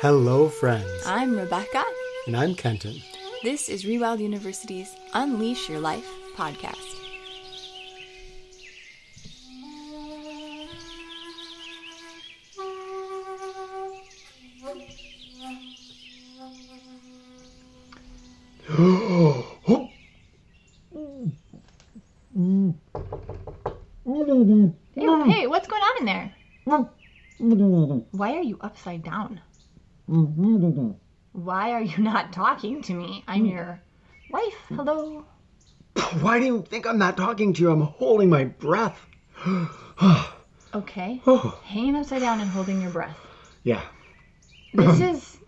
Hello, 0.00 0.50
friends. 0.50 0.90
I'm 1.06 1.34
Rebecca. 1.34 1.82
And 2.26 2.36
I'm 2.36 2.54
Kenton. 2.54 3.00
This 3.42 3.70
is 3.70 3.84
Rewild 3.84 4.18
University's 4.20 4.94
Unleash 5.14 5.70
Your 5.70 5.80
Life 5.80 6.06
podcast. 6.36 6.76
Ew, 24.94 25.24
hey, 25.24 25.46
what's 25.46 25.66
going 25.66 25.82
on 25.82 25.98
in 26.00 26.04
there? 26.04 26.34
Why 28.10 28.34
are 28.34 28.42
you 28.42 28.58
upside 28.60 29.02
down? 29.02 29.40
Mm-hmm. 30.08 30.90
Why 31.32 31.72
are 31.72 31.82
you 31.82 31.98
not 31.98 32.32
talking 32.32 32.82
to 32.82 32.94
me? 32.94 33.24
I'm 33.26 33.44
mm. 33.44 33.52
your 33.52 33.80
wife. 34.30 34.54
Hello. 34.68 35.24
Why 36.20 36.38
do 36.38 36.46
you 36.46 36.64
think 36.68 36.86
I'm 36.86 36.98
not 36.98 37.16
talking 37.16 37.52
to 37.54 37.62
you? 37.62 37.70
I'm 37.70 37.80
holding 37.80 38.30
my 38.30 38.44
breath. 38.44 39.06
Okay. 40.74 41.22
Oh, 41.26 41.58
Hanging 41.64 41.96
upside 41.96 42.20
down 42.20 42.40
and 42.40 42.50
holding 42.50 42.82
your 42.82 42.90
breath. 42.90 43.16
yeah. 43.62 43.80
This 44.74 45.00
is 45.10 45.38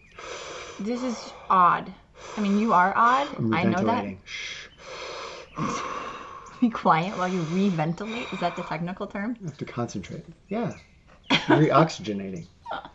this 0.80 1.02
is 1.02 1.32
odd. 1.50 1.92
I 2.36 2.40
mean, 2.40 2.58
you 2.58 2.72
are 2.72 2.94
odd. 2.96 3.28
I'm 3.36 3.52
I 3.52 3.64
know 3.64 3.84
that. 3.84 4.06
Shh. 4.24 4.68
Be 6.60 6.70
quiet 6.70 7.18
while 7.18 7.28
you 7.28 7.42
reventilate. 7.42 8.32
Is 8.32 8.40
that 8.40 8.56
the 8.56 8.62
technical 8.62 9.06
term? 9.06 9.36
I 9.42 9.48
have 9.48 9.58
to 9.58 9.66
concentrate. 9.66 10.24
Yeah. 10.48 10.72
Reoxygenating. 11.30 12.46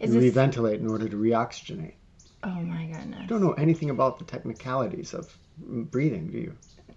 Is 0.00 0.14
you 0.14 0.20
this? 0.20 0.34
reventilate 0.34 0.80
in 0.80 0.88
order 0.88 1.08
to 1.08 1.16
reoxygenate. 1.16 1.94
Oh 2.42 2.60
my 2.60 2.86
goodness. 2.86 3.22
You 3.22 3.28
don't 3.28 3.42
know 3.42 3.52
anything 3.52 3.90
about 3.90 4.18
the 4.18 4.24
technicalities 4.24 5.14
of 5.14 5.36
breathing, 5.58 6.28
do 6.28 6.38
you? 6.38 6.54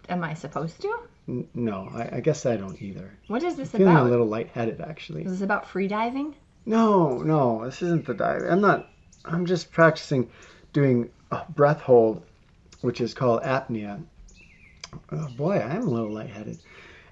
Am 0.10 0.24
I 0.24 0.34
supposed 0.34 0.82
to? 0.82 1.00
N- 1.28 1.48
no, 1.54 1.90
I, 1.94 2.18
I 2.18 2.20
guess 2.20 2.46
I 2.46 2.58
don't 2.58 2.82
either. 2.82 3.12
What 3.28 3.44
is 3.44 3.56
this 3.56 3.74
I'm 3.74 3.80
feeling 3.80 3.96
about? 3.96 4.08
a 4.08 4.10
little 4.10 4.28
lightheaded, 4.28 4.82
actually. 4.82 5.24
Is 5.24 5.32
this 5.32 5.42
about 5.42 5.68
free 5.68 5.88
diving? 5.88 6.36
No, 6.66 7.20
no, 7.20 7.64
this 7.66 7.82
isn't 7.82 8.06
the 8.06 8.14
dive. 8.14 8.44
I'm 8.50 8.62
not. 8.62 8.90
I'm 9.24 9.46
just 9.46 9.72
practicing 9.72 10.30
doing 10.74 11.10
a 11.32 11.44
breath 11.50 11.82
hold, 11.82 12.24
which 12.82 13.02
is 13.02 13.14
called 13.14 13.42
apnea. 13.44 14.02
Oh 15.12 15.28
boy, 15.30 15.56
I 15.56 15.76
am 15.76 15.88
a 15.88 15.92
little 15.92 16.12
lightheaded. 16.12 16.60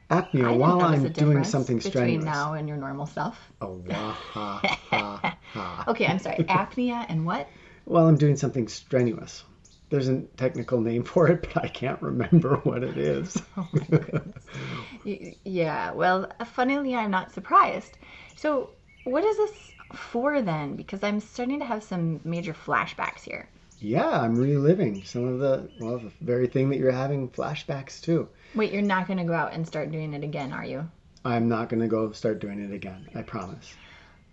Apnea 0.09 0.55
while 0.57 0.81
I'm 0.81 1.11
doing 1.11 1.43
something 1.43 1.77
between 1.77 1.91
strenuous. 1.91 2.25
now 2.25 2.53
and 2.53 2.67
your 2.67 2.77
normal 2.77 3.05
self. 3.07 3.39
Oh, 3.61 3.81
wah, 3.87 4.11
ha, 4.11 4.77
ha, 4.89 5.37
ha. 5.53 5.83
Okay, 5.87 6.05
I'm 6.05 6.19
sorry. 6.19 6.37
Apnea 6.37 7.05
and 7.09 7.25
what? 7.25 7.47
While 7.85 8.07
I'm 8.07 8.17
doing 8.17 8.35
something 8.35 8.67
strenuous. 8.67 9.43
There's 9.89 10.07
a 10.07 10.21
technical 10.37 10.81
name 10.81 11.03
for 11.11 11.27
it, 11.27 11.41
but 11.53 11.63
I 11.63 11.67
can't 11.67 12.01
remember 12.01 12.57
what 12.57 12.83
it 12.83 12.97
is. 12.97 13.41
Oh 13.57 13.67
my 13.71 13.97
goodness. 13.97 15.35
Yeah. 15.43 15.91
Well, 15.91 16.31
funnily, 16.53 16.95
I'm 16.95 17.11
not 17.11 17.31
surprised. 17.33 17.97
So, 18.35 18.71
what 19.05 19.23
is 19.23 19.37
this 19.37 19.51
for 19.93 20.41
then? 20.41 20.75
Because 20.75 21.03
I'm 21.03 21.19
starting 21.19 21.59
to 21.59 21.65
have 21.65 21.83
some 21.83 22.19
major 22.23 22.53
flashbacks 22.53 23.21
here. 23.21 23.47
Yeah, 23.79 24.07
I'm 24.21 24.35
reliving 24.35 25.03
some 25.03 25.25
of 25.25 25.39
the 25.39 25.69
well, 25.79 25.97
the 25.99 26.11
very 26.21 26.47
thing 26.47 26.69
that 26.69 26.77
you're 26.77 26.91
having 26.91 27.29
flashbacks 27.29 28.01
to. 28.03 28.27
Wait, 28.53 28.71
you're 28.71 28.81
not 28.81 29.07
going 29.07 29.17
to 29.19 29.23
go 29.25 29.33
out 29.33 29.53
and 29.53 29.67
start 29.67 29.91
doing 29.91 30.13
it 30.13 30.23
again, 30.23 30.53
are 30.53 30.65
you? 30.65 30.89
I'm 31.25 31.49
not 31.49 31.69
gonna 31.69 31.87
go 31.87 32.11
start 32.11 32.37
doing 32.39 32.59
it 32.63 32.71
again. 32.71 33.09
I 33.15 33.23
promise. 33.23 33.73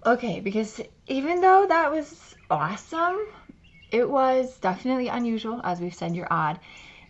Okay, 0.04 0.40
because 0.40 0.78
even 1.06 1.40
though 1.40 1.64
that 1.66 1.90
was 1.90 2.34
awesome, 2.50 3.18
it 3.90 4.08
was 4.08 4.58
definitely 4.58 5.08
unusual. 5.08 5.62
As 5.64 5.80
we've 5.80 5.94
said, 5.94 6.14
you're 6.14 6.28
odd. 6.30 6.60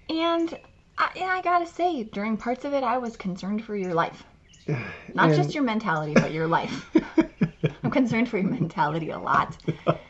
And 0.08 0.56
I, 0.98 1.10
yeah, 1.16 1.26
I 1.26 1.42
gotta 1.42 1.66
say, 1.66 2.04
during 2.04 2.36
parts 2.36 2.64
of 2.64 2.74
it, 2.74 2.84
I 2.84 2.98
was 2.98 3.16
concerned 3.16 3.64
for 3.64 3.74
your 3.74 3.92
life. 3.92 4.22
Not 4.68 5.30
And- 5.30 5.34
just 5.34 5.52
your 5.52 5.64
mentality, 5.64 6.14
but 6.14 6.30
your 6.32 6.46
life. 6.46 6.88
I'm 7.82 7.90
concerned 7.90 8.28
for 8.28 8.38
your 8.38 8.50
mentality 8.50 9.10
a 9.10 9.18
lot. 9.18 9.56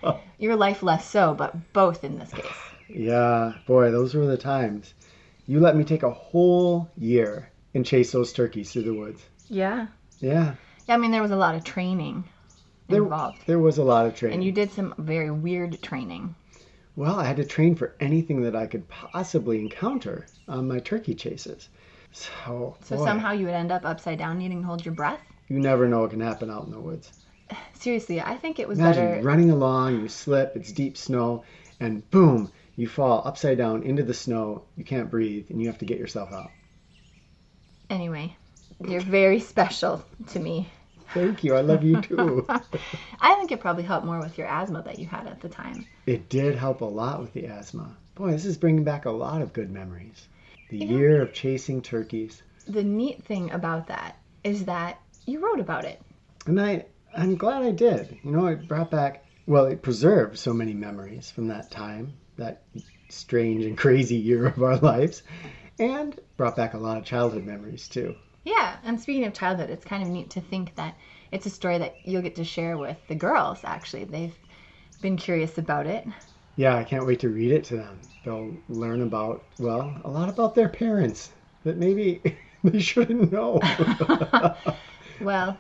Your 0.43 0.57
life 0.57 0.83
less 0.83 1.09
so, 1.09 1.35
but 1.35 1.73
both 1.73 2.03
in 2.03 2.19
this 2.19 2.33
case. 2.33 2.45
Yeah, 2.89 3.53
boy, 3.65 3.93
those 3.93 4.13
were 4.13 4.27
the 4.27 4.37
times. 4.37 4.93
You 5.47 5.61
let 5.61 5.77
me 5.77 5.85
take 5.85 6.03
a 6.03 6.11
whole 6.11 6.91
year 6.99 7.49
and 7.75 7.87
chase 7.87 8.11
those 8.11 8.33
turkeys 8.33 8.73
through 8.73 8.83
the 8.83 8.93
woods. 8.95 9.23
Yeah. 9.49 9.87
Yeah, 10.19 10.55
Yeah, 10.89 10.95
I 10.95 10.97
mean, 10.97 11.13
there 11.13 11.23
was 11.23 11.31
a 11.31 11.37
lot 11.37 11.55
of 11.55 11.63
training 11.63 12.25
there, 12.89 13.05
involved. 13.05 13.39
there 13.47 13.61
was 13.61 13.79
a 13.79 13.85
lot 13.85 14.07
of 14.07 14.17
training. 14.17 14.39
And 14.39 14.45
you 14.45 14.51
did 14.51 14.73
some 14.73 14.95
very 14.99 15.31
weird 15.31 15.81
training. 15.81 16.35
Well, 16.97 17.21
I 17.21 17.25
had 17.25 17.37
to 17.37 17.45
train 17.45 17.77
for 17.77 17.95
anything 18.01 18.43
that 18.43 18.57
I 18.57 18.67
could 18.67 18.89
possibly 18.89 19.61
encounter 19.61 20.27
on 20.49 20.67
my 20.67 20.81
turkey 20.81 21.15
chases. 21.15 21.69
So, 22.11 22.77
So 22.83 22.97
boy, 22.97 23.05
somehow 23.05 23.31
you 23.31 23.47
would 23.47 23.55
end 23.55 23.71
up 23.71 23.85
upside 23.85 24.19
down 24.19 24.39
needing 24.39 24.63
to 24.63 24.67
hold 24.67 24.85
your 24.85 24.95
breath. 24.95 25.21
you 25.49 25.61
never 25.61 25.87
know 25.89 26.01
what 26.01 26.11
can 26.11 26.21
happen 26.21 26.51
out 26.51 26.65
in 26.67 26.73
the 26.73 26.81
woods. 26.81 27.13
Seriously, 27.75 28.21
I 28.21 28.37
think 28.37 28.59
it 28.59 28.69
was 28.69 28.79
Imagine 28.79 29.07
better. 29.07 29.23
running 29.23 29.51
along, 29.51 30.01
you 30.01 30.09
slip, 30.09 30.57
it's 30.57 30.73
deep 30.73 30.97
snow, 30.97 31.45
and 31.81 32.09
boom, 32.11 32.51
you 32.77 32.87
fall 32.89 33.23
upside 33.25 33.59
down 33.59 33.83
into 33.83 34.03
the 34.03 34.15
snow. 34.15 34.65
You 34.77 34.85
can't 34.85 35.11
breathe, 35.11 35.47
and 35.51 35.61
you 35.61 35.67
have 35.69 35.79
to 35.79 35.85
get 35.85 35.99
yourself 35.99 36.33
out. 36.33 36.51
Anyway, 37.91 38.37
you're 38.87 39.01
very 39.01 39.41
special 39.41 40.05
to 40.29 40.39
me. 40.41 40.69
Thank 41.13 41.45
you. 41.45 41.55
I 41.55 41.61
love 41.61 41.83
you 41.83 42.01
too. 42.01 42.47
I 43.21 43.35
think 43.35 43.53
it 43.53 43.61
probably 43.61 43.83
helped 43.83 44.07
more 44.07 44.19
with 44.19 44.39
your 44.39 44.47
asthma 44.47 44.83
that 44.83 44.99
you 44.99 45.07
had 45.07 45.27
at 45.27 45.41
the 45.41 45.49
time. 45.49 45.87
It 46.07 46.31
did 46.31 46.55
help 46.57 46.81
a 46.81 46.87
lot 46.87 47.21
with 47.21 47.35
the 47.35 47.47
asthma. 47.47 47.95
Boy, 48.15 48.31
this 48.33 48.47
is 48.47 48.57
bringing 48.57 48.85
back 48.85 49.05
a 49.05 49.11
lot 49.11 49.43
of 49.43 49.53
good 49.53 49.71
memories. 49.71 50.27
The 50.71 50.79
You 50.79 50.87
know- 50.87 50.97
year 50.97 51.23
of 51.23 51.35
chasing 51.35 51.83
turkeys. 51.83 52.43
The 52.67 52.83
neat 52.85 53.23
thing 53.25 53.51
about 53.51 53.89
that 53.89 54.17
is 54.45 54.65
that 54.65 54.99
you 55.27 55.41
wrote 55.45 55.61
about 55.61 55.85
it. 55.85 56.01
And 56.47 56.59
I, 56.61 56.87
I'm 57.15 57.37
glad 57.37 57.63
I 57.63 57.71
did. 57.73 58.19
You 58.25 58.33
know, 58.33 58.47
it 58.47 58.67
brought 58.67 58.91
back, 58.91 59.25
well, 59.47 59.67
it 59.67 59.83
preserved 59.83 60.39
so 60.39 60.53
many 60.53 60.75
memories 60.75 61.31
from 61.31 61.49
that 61.49 61.71
time, 61.71 62.15
that 62.37 62.63
strange 63.09 63.65
and 63.65 63.77
crazy 63.77 64.17
year 64.17 64.47
of 64.47 64.63
our 64.63 64.77
lives, 64.79 65.23
and 65.79 66.19
brought 66.37 66.57
back 66.57 66.75
a 66.75 66.79
lot 66.79 66.97
of 66.97 67.05
childhood 67.05 67.45
memories 67.45 67.89
too. 67.89 68.17
Yeah, 68.45 68.77
and 68.83 69.01
speaking 69.01 69.25
of 69.25 69.35
childhood, 69.35 69.71
it's 69.71 69.85
kind 69.85 70.03
of 70.03 70.09
neat 70.09 70.31
to 70.31 70.41
think 70.41 70.75
that 70.77 70.97
it's 71.31 71.47
a 71.47 71.51
story 71.51 71.79
that 71.79 71.99
you'll 72.05 72.23
get 72.23 72.37
to 72.37 72.45
share 72.45 72.77
with 72.77 72.97
the 73.09 73.15
girls, 73.15 73.61
actually. 73.65 74.05
They've 74.05 74.37
been 75.01 75.17
curious 75.17 75.59
about 75.59 75.87
it. 75.87 76.07
Yeah, 76.57 76.77
I 76.77 76.85
can't 76.85 77.07
wait 77.07 77.21
to 77.21 77.29
read 77.29 77.53
it 77.53 77.65
to 77.65 77.77
them. 77.77 78.01
They'll 78.25 78.57
learn 78.69 79.03
about, 79.03 79.45
well, 79.59 80.01
a 80.05 80.11
lot 80.11 80.29
about 80.29 80.55
their 80.55 80.69
parents 80.69 81.31
that 81.65 81.77
maybe 81.77 82.23
they 82.65 82.79
shouldn't 82.81 83.33
know. 83.33 83.61
Well, 85.21 85.57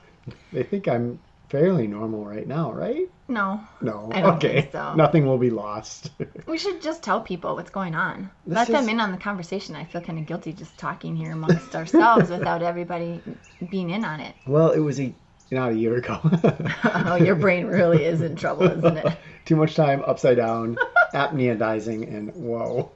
they 0.52 0.64
think 0.64 0.88
I'm 0.88 1.20
fairly 1.52 1.86
normal 1.86 2.24
right 2.24 2.48
now, 2.48 2.72
right? 2.72 3.08
no. 3.28 3.60
No. 3.82 4.10
I 4.12 4.22
don't 4.22 4.36
okay. 4.36 4.62
think 4.62 4.72
so. 4.72 4.94
Nothing 4.94 5.26
will 5.26 5.38
be 5.38 5.50
lost. 5.50 6.10
We 6.46 6.58
should 6.58 6.82
just 6.82 7.02
tell 7.02 7.20
people 7.20 7.54
what's 7.54 7.70
going 7.70 7.94
on. 7.94 8.30
This 8.46 8.56
Let 8.56 8.68
them 8.68 8.88
in 8.88 9.00
on 9.00 9.12
the 9.12 9.18
conversation. 9.18 9.74
I 9.76 9.84
feel 9.84 10.00
kind 10.00 10.18
of 10.18 10.26
guilty 10.26 10.52
just 10.52 10.76
talking 10.76 11.14
here 11.14 11.32
amongst 11.32 11.74
ourselves 11.76 12.30
without 12.30 12.62
everybody 12.62 13.22
being 13.70 13.90
in 13.90 14.04
on 14.04 14.20
it. 14.20 14.34
well, 14.46 14.70
it 14.70 14.80
was 14.80 14.98
a 15.00 15.14
not 15.50 15.72
a 15.72 15.74
year 15.74 15.96
ago. 15.96 16.20
Oh, 16.84 17.16
your 17.16 17.36
brain 17.36 17.66
really 17.66 18.04
is 18.04 18.22
in 18.22 18.36
trouble, 18.36 18.64
isn't 18.64 18.96
it? 18.98 19.16
Too 19.44 19.56
much 19.56 19.74
time 19.74 20.02
upside 20.06 20.38
down, 20.38 20.76
apneizing, 21.14 22.08
and 22.12 22.34
whoa. 22.34 22.90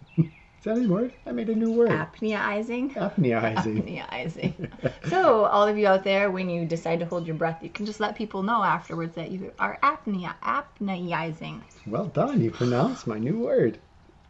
That 0.67 0.79
a 0.79 0.89
word? 0.89 1.13
I 1.25 1.31
made 1.31 1.49
a 1.49 1.55
new 1.55 1.71
word. 1.71 1.91
Apneaizing. 1.91 2.93
Apneizing. 2.95 3.87
Apneaizing. 4.11 5.09
So, 5.09 5.45
all 5.45 5.69
of 5.69 5.79
you 5.79 5.87
out 5.87 6.03
there, 6.03 6.29
when 6.33 6.51
you 6.51 6.67
decide 6.67 6.99
to 6.99 7.07
hold 7.07 7.25
your 7.25 7.37
breath, 7.37 7.63
you 7.63 7.71
can 7.71 7.87
just 7.87 8.01
let 8.01 8.17
people 8.17 8.43
know 8.43 8.65
afterwards 8.65 9.15
that 9.15 9.31
you 9.31 9.53
are 9.61 9.79
apnea, 9.81 10.35
apneaizing. 10.43 11.63
Well 11.87 12.07
done. 12.07 12.41
You 12.41 12.51
pronounced 12.51 13.07
my 13.07 13.17
new 13.17 13.39
word. 13.39 13.79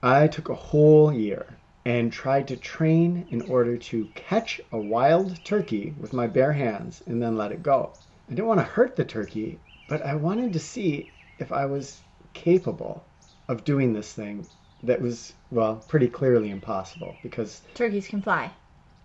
I 0.03 0.27
took 0.27 0.51
a 0.51 0.55
whole 0.55 1.11
year 1.11 1.59
and 1.87 2.13
tried 2.13 2.49
to 2.49 2.57
train 2.59 3.27
in 3.31 3.41
order 3.41 3.79
to 3.79 4.05
catch 4.15 4.61
a 4.73 4.79
wild 4.79 5.43
turkey 5.43 5.95
with 5.99 6.13
my 6.13 6.27
bare 6.27 6.53
hands 6.53 7.03
and 7.07 7.23
then 7.23 7.39
let 7.39 7.53
it 7.53 7.63
go. 7.63 7.95
I 8.29 8.35
didn't 8.35 8.49
want 8.49 8.61
to 8.61 8.65
hurt 8.65 8.95
the 8.95 9.07
turkey, 9.07 9.63
but 9.87 10.03
I 10.05 10.17
wanted 10.17 10.53
to 10.53 10.59
see 10.59 11.09
if 11.39 11.51
I 11.51 11.65
was 11.65 12.03
capable 12.35 13.07
of 13.49 13.65
doing 13.65 13.95
this 13.95 14.13
thing 14.13 14.47
that 14.87 15.01
was, 15.01 15.33
well, 15.51 15.85
pretty 15.89 16.09
clearly 16.09 16.51
impossible 16.51 17.17
because, 17.23 17.63
Turkeys 17.75 18.09
can 18.09 18.23
fly. 18.23 18.51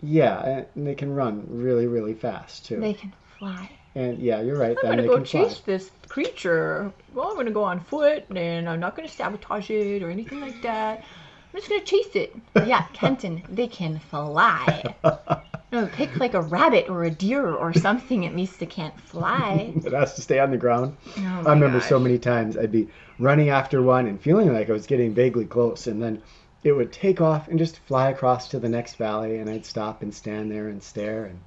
yeah, 0.02 0.64
and 0.74 0.86
they 0.86 0.94
can 0.94 1.14
run 1.14 1.44
really, 1.48 1.86
really 1.86 2.14
fast 2.14 2.66
too. 2.66 2.80
They 2.80 2.94
can 2.94 3.12
fly. 3.38 3.70
And 3.94 4.18
yeah, 4.18 4.40
you're 4.40 4.56
right. 4.56 4.76
I'm 4.82 4.90
gonna 4.90 5.02
they 5.02 5.08
go 5.08 5.16
can 5.16 5.24
fly. 5.26 5.44
chase 5.44 5.60
this 5.60 5.90
creature. 6.08 6.92
Well, 7.12 7.28
I'm 7.28 7.36
gonna 7.36 7.50
go 7.50 7.62
on 7.64 7.78
foot, 7.80 8.24
and 8.34 8.68
I'm 8.68 8.80
not 8.80 8.96
gonna 8.96 9.08
sabotage 9.08 9.68
it 9.70 10.02
or 10.02 10.10
anything 10.10 10.40
like 10.40 10.62
that. 10.62 11.04
I'm 11.52 11.60
just 11.60 11.68
gonna 11.68 11.84
chase 11.84 12.14
it. 12.14 12.34
Yeah, 12.54 12.82
Kenton, 12.94 13.42
they 13.50 13.66
can 13.68 13.98
fly. 13.98 14.94
No, 15.72 15.86
pick 15.86 16.20
like 16.20 16.34
a 16.34 16.42
rabbit 16.42 16.90
or 16.90 17.04
a 17.04 17.10
deer 17.10 17.50
or 17.50 17.72
something 17.72 18.26
at 18.26 18.36
least 18.36 18.60
that 18.60 18.68
can't 18.68 18.98
fly. 19.00 19.72
It 19.84 19.92
has 19.94 20.14
to 20.16 20.20
stay 20.20 20.38
on 20.38 20.50
the 20.50 20.58
ground. 20.58 20.98
Oh 21.16 21.44
I 21.46 21.54
remember 21.54 21.80
so 21.80 21.98
many 21.98 22.18
times 22.18 22.58
I'd 22.58 22.70
be 22.70 22.88
running 23.18 23.48
after 23.48 23.80
one 23.80 24.06
and 24.06 24.20
feeling 24.20 24.52
like 24.52 24.68
I 24.68 24.72
was 24.74 24.86
getting 24.86 25.14
vaguely 25.14 25.46
close, 25.46 25.86
and 25.86 26.02
then 26.02 26.20
it 26.62 26.72
would 26.72 26.92
take 26.92 27.22
off 27.22 27.48
and 27.48 27.58
just 27.58 27.78
fly 27.80 28.10
across 28.10 28.48
to 28.50 28.58
the 28.58 28.68
next 28.68 28.96
valley, 28.96 29.38
and 29.38 29.48
I'd 29.48 29.64
stop 29.64 30.02
and 30.02 30.14
stand 30.14 30.50
there 30.50 30.68
and 30.68 30.82
stare 30.82 31.24
and 31.24 31.38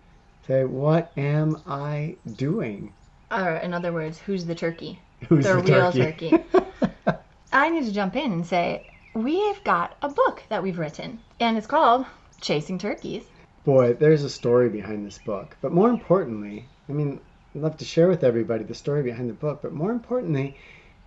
say, 0.48 0.64
"What 0.64 1.12
am 1.16 1.62
I 1.68 2.16
doing? 2.36 2.94
Or 3.30 3.58
in 3.58 3.76
other 3.76 3.94
words, 3.94 4.18
who's 4.18 4.46
the 4.46 4.56
turkey? 4.56 5.00
Who's 5.30 5.46
the, 5.46 5.62
the 5.62 5.72
real 5.72 5.92
turkey?" 5.92 6.32
turkey. 6.32 6.66
I 7.54 7.70
need 7.70 7.86
to 7.86 7.92
jump 7.92 8.16
in 8.16 8.32
and 8.32 8.46
say 8.46 8.90
we've 9.14 9.64
got 9.64 9.96
a 10.02 10.10
book 10.10 10.42
that 10.50 10.64
we've 10.64 10.80
written, 10.80 11.20
and 11.40 11.60
it's 11.60 11.68
called 11.68 12.08
Chasing 12.42 12.80
Turkeys. 12.80 13.24
Boy, 13.66 13.94
there's 13.94 14.24
a 14.24 14.30
story 14.30 14.70
behind 14.70 15.06
this 15.06 15.18
book, 15.18 15.58
but 15.60 15.74
more 15.74 15.90
importantly, 15.90 16.66
I 16.88 16.94
mean, 16.94 17.20
I'd 17.56 17.62
love 17.62 17.78
to 17.78 17.86
share 17.86 18.08
with 18.08 18.24
everybody 18.24 18.64
the 18.64 18.76
story 18.76 19.02
behind 19.02 19.30
the 19.30 19.34
book, 19.34 19.62
but 19.64 19.74
more 19.74 19.92
importantly, 19.92 20.56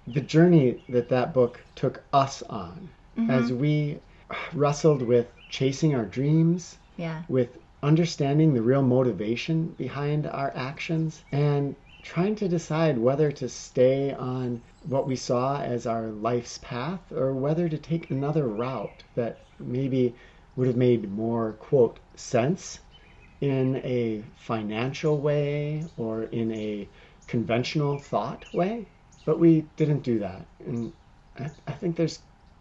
the 0.06 0.20
journey 0.20 0.78
that 0.88 1.08
that 1.10 1.32
book 1.32 1.60
took 1.76 2.02
us 2.12 2.42
on 2.42 2.88
mm-hmm. 3.16 3.30
as 3.30 3.52
we 3.52 4.00
wrestled 4.52 5.02
with 5.02 5.32
chasing 5.48 5.94
our 5.94 6.04
dreams, 6.04 6.78
Yeah. 6.96 7.22
with 7.28 7.58
understanding 7.82 8.54
the 8.54 8.62
real 8.62 8.82
motivation 8.82 9.68
behind 9.78 10.26
our 10.26 10.52
actions 10.56 11.22
and 11.30 11.76
trying 12.02 12.34
to 12.36 12.48
decide 12.48 12.98
whether 12.98 13.30
to 13.30 13.48
stay 13.48 14.12
on 14.14 14.60
what 14.88 15.06
we 15.06 15.14
saw 15.14 15.60
as 15.60 15.86
our 15.86 16.08
life's 16.08 16.58
path 16.58 17.12
or 17.12 17.34
whether 17.34 17.68
to 17.68 17.78
take 17.78 18.10
another 18.10 18.48
route 18.48 19.04
that 19.14 19.38
maybe 19.60 20.14
would 20.58 20.66
have 20.66 20.76
made 20.76 21.10
more 21.12 21.52
quote 21.52 22.00
sense 22.16 22.80
in 23.40 23.76
a 23.76 24.22
financial 24.34 25.16
way 25.18 25.84
or 25.96 26.24
in 26.24 26.52
a 26.52 26.88
conventional 27.28 27.96
thought 27.98 28.44
way 28.52 28.84
but 29.24 29.38
we 29.38 29.64
didn't 29.76 30.02
do 30.02 30.18
that 30.18 30.44
and 30.66 30.92
I, 31.38 31.50
I 31.68 31.72
think 31.72 31.96
there's 31.96 32.18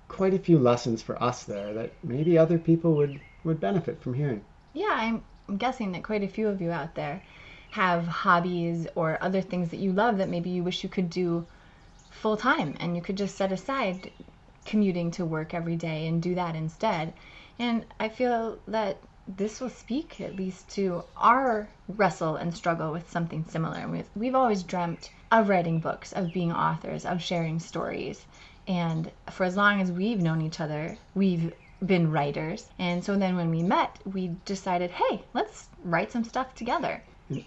quite 0.08 0.34
a 0.34 0.40
few 0.40 0.60
lessons 0.60 1.02
for 1.02 1.22
us 1.22 1.44
there 1.44 1.74
that 1.74 1.92
maybe 2.04 2.38
other 2.38 2.60
people 2.60 2.94
would 2.96 3.20
would 3.44 3.60
benefit 3.60 4.02
from 4.02 4.14
hearing 4.14 4.42
Yeah, 4.74 4.94
I'm 4.94 5.24
guessing 5.58 5.92
that 5.94 6.04
quite 6.04 6.24
a 6.24 6.28
few 6.28 6.48
of 6.48 6.62
you 6.62 6.72
out 6.72 6.96
there 6.96 7.22
have 7.72 8.06
hobbies 8.08 8.88
or 8.96 9.18
other 9.22 9.42
things 9.42 9.70
that 9.70 9.78
you 9.80 9.92
love 9.92 10.18
that 10.18 10.30
maybe 10.30 10.50
you 10.50 10.64
wish 10.64 10.84
you 10.84 10.90
could 10.90 11.10
do 11.10 11.46
full 12.12 12.38
time 12.38 12.76
and 12.80 12.96
you 12.96 13.02
could 13.02 13.18
just 13.18 13.36
set 13.36 13.52
aside 13.52 14.12
commuting 14.66 15.12
to 15.12 15.26
work 15.26 15.54
every 15.54 15.76
day 15.76 16.08
and 16.08 16.22
do 16.22 16.36
that 16.36 16.56
instead. 16.56 17.14
And 17.60 17.86
I 18.00 18.10
feel 18.10 18.60
that 18.68 18.98
this 19.28 19.60
will 19.60 19.70
speak 19.70 20.22
at 20.22 20.36
least 20.36 20.70
to 20.70 21.04
our 21.18 21.68
wrestle 21.90 22.36
and 22.36 22.56
struggle 22.56 22.92
with 22.92 23.10
something 23.10 23.44
similar. 23.50 23.88
We've, 23.88 24.10
we've 24.16 24.36
always 24.36 24.64
dreamt 24.64 25.10
of 25.32 25.50
writing 25.50 25.80
books, 25.80 26.14
of 26.14 26.32
being 26.32 26.52
authors, 26.52 27.06
of 27.06 27.22
sharing 27.22 27.60
stories. 27.60 28.26
And 28.68 29.12
for 29.30 29.44
as 29.44 29.58
long 29.58 29.82
as 29.82 29.92
we've 29.92 30.22
known 30.22 30.42
each 30.42 30.60
other, 30.60 30.98
we've 31.16 31.54
been 31.86 32.12
writers. 32.12 32.70
And 32.80 33.04
so 33.04 33.18
then 33.18 33.36
when 33.36 33.50
we 33.50 33.64
met, 33.64 34.00
we 34.06 34.36
decided, 34.46 34.92
hey, 34.92 35.24
let's 35.34 35.68
write 35.84 36.12
some 36.12 36.24
stuff 36.24 36.56
together. 36.56 37.04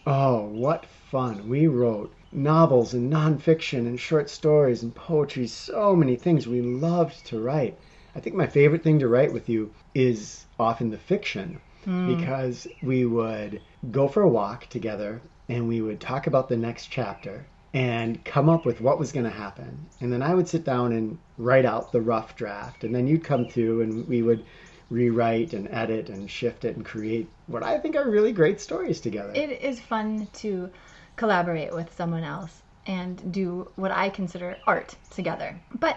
Oh, 0.06 0.44
what 0.44 0.84
fun. 0.86 1.48
We 1.48 1.66
wrote 1.66 2.14
novels 2.32 2.94
and 2.94 3.10
nonfiction 3.10 3.86
and 3.86 3.98
short 3.98 4.28
stories 4.28 4.82
and 4.82 4.94
poetry, 4.94 5.46
so 5.46 5.96
many 5.96 6.16
things 6.16 6.46
we 6.46 6.60
loved 6.60 7.26
to 7.26 7.40
write. 7.40 7.78
I 8.14 8.20
think 8.20 8.36
my 8.36 8.46
favorite 8.46 8.82
thing 8.82 8.98
to 9.00 9.08
write 9.08 9.32
with 9.32 9.48
you 9.48 9.72
is 9.94 10.44
often 10.58 10.90
the 10.90 10.98
fiction 10.98 11.60
hmm. 11.84 12.16
because 12.16 12.66
we 12.82 13.06
would 13.06 13.60
go 13.90 14.08
for 14.08 14.22
a 14.22 14.28
walk 14.28 14.68
together 14.68 15.20
and 15.48 15.68
we 15.68 15.80
would 15.80 16.00
talk 16.00 16.26
about 16.26 16.48
the 16.48 16.56
next 16.56 16.86
chapter 16.86 17.46
and 17.72 18.24
come 18.24 18.48
up 18.48 18.64
with 18.64 18.80
what 18.80 18.98
was 18.98 19.12
going 19.12 19.24
to 19.24 19.30
happen. 19.30 19.86
And 20.00 20.12
then 20.12 20.22
I 20.22 20.34
would 20.34 20.48
sit 20.48 20.64
down 20.64 20.92
and 20.92 21.18
write 21.38 21.64
out 21.64 21.92
the 21.92 22.00
rough 22.00 22.34
draft. 22.36 22.84
And 22.84 22.94
then 22.94 23.06
you'd 23.06 23.24
come 23.24 23.48
through 23.48 23.82
and 23.82 24.08
we 24.08 24.22
would 24.22 24.44
rewrite 24.90 25.52
and 25.52 25.68
edit 25.70 26.08
and 26.08 26.28
shift 26.28 26.64
it 26.64 26.76
and 26.76 26.84
create 26.84 27.28
what 27.46 27.62
I 27.62 27.78
think 27.78 27.94
are 27.94 28.10
really 28.10 28.32
great 28.32 28.60
stories 28.60 29.00
together. 29.00 29.32
It 29.34 29.62
is 29.62 29.78
fun 29.78 30.26
to 30.34 30.68
collaborate 31.14 31.72
with 31.72 31.94
someone 31.94 32.24
else 32.24 32.62
and 32.86 33.32
do 33.32 33.70
what 33.76 33.92
I 33.92 34.08
consider 34.08 34.56
art 34.66 34.96
together. 35.10 35.58
But 35.78 35.96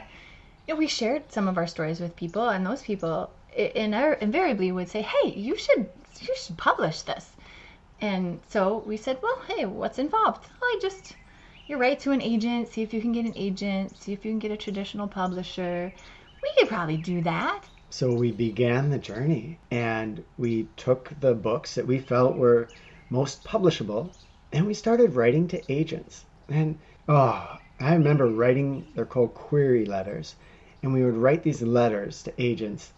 you 0.68 0.74
know, 0.74 0.80
we 0.80 0.88
shared 0.88 1.32
some 1.32 1.48
of 1.48 1.58
our 1.58 1.68
stories 1.68 2.00
with 2.00 2.16
people, 2.16 2.50
and 2.50 2.66
those 2.66 2.82
people 2.82 3.30
invariably 3.56 4.72
would 4.72 4.90
say, 4.90 5.02
"Hey, 5.02 5.30
you 5.30 5.58
should 5.58 5.90
you 6.22 6.36
should 6.36 6.58
publish 6.58 7.02
this." 7.02 7.32
And 8.00 8.40
so 8.48 8.84
we 8.86 8.98
said, 8.98 9.20
"Well, 9.22 9.42
hey, 9.48 9.66
what's 9.66 10.00
involved?" 10.00 10.46
Oh, 10.62 10.66
I 10.66 10.80
just 10.82 11.16
you 11.68 11.78
write 11.78 12.00
to 12.02 12.12
an 12.12 12.22
agent, 12.22 12.68
see 12.68 12.82
if 12.82 12.94
you 12.94 13.02
can 13.02 13.12
get 13.14 13.26
an 13.26 13.34
agent, 13.36 13.98
see 13.98 14.14
if 14.14 14.26
you 14.26 14.32
can 14.32 14.40
get 14.40 14.52
a 14.52 14.58
traditional 14.58 15.08
publisher. 15.08 15.92
We 16.42 16.50
could 16.58 16.68
probably 16.68 16.98
do 16.98 17.22
that. 17.22 17.62
So 17.90 18.12
we 18.14 18.32
began 18.32 18.90
the 18.90 18.98
journey 18.98 19.60
and 19.72 20.24
we 20.38 20.68
took 20.76 21.14
the 21.22 21.34
books 21.34 21.76
that 21.76 21.88
we 21.88 22.00
felt 22.00 22.36
were 22.36 22.68
most 23.10 23.44
publishable 23.46 24.10
and 24.52 24.66
we 24.66 24.74
started 24.74 25.16
writing 25.16 25.48
to 25.50 25.72
agents. 25.72 26.26
And 26.50 26.78
oh, 27.08 27.58
I 27.80 27.94
remember 27.94 28.28
writing, 28.28 28.86
they're 28.94 29.06
called 29.06 29.34
query 29.34 29.86
letters, 29.86 30.36
and 30.84 30.94
we 30.94 31.04
would 31.04 31.16
write 31.16 31.44
these 31.44 31.62
letters 31.62 32.24
to 32.24 32.34
agents 32.42 32.94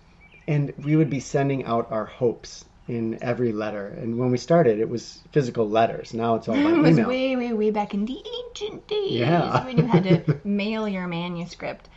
and 0.47 0.73
we 0.83 0.95
would 0.95 1.09
be 1.09 1.19
sending 1.19 1.63
out 1.65 1.91
our 1.91 2.05
hopes 2.05 2.65
in 2.87 3.17
every 3.23 3.51
letter. 3.51 3.87
And 3.87 4.17
when 4.19 4.29
we 4.31 4.37
started, 4.37 4.79
it 4.79 4.89
was 4.89 5.23
physical 5.31 5.67
letters. 5.67 6.13
Now 6.13 6.35
it's 6.35 6.47
all 6.47 6.55
by 6.63 6.71
It 6.71 6.77
was 6.77 6.97
email. 6.97 7.07
way, 7.07 7.35
way, 7.35 7.53
way 7.53 7.71
back 7.71 7.93
in 7.93 8.05
the 8.05 8.23
ancient 8.47 8.87
days 8.87 9.19
Yeah. 9.19 9.65
when 9.65 9.77
you 9.77 9.85
had 9.85 10.03
to 10.03 10.39
mail 10.43 10.87
your 10.87 11.07
manuscript. 11.07 11.89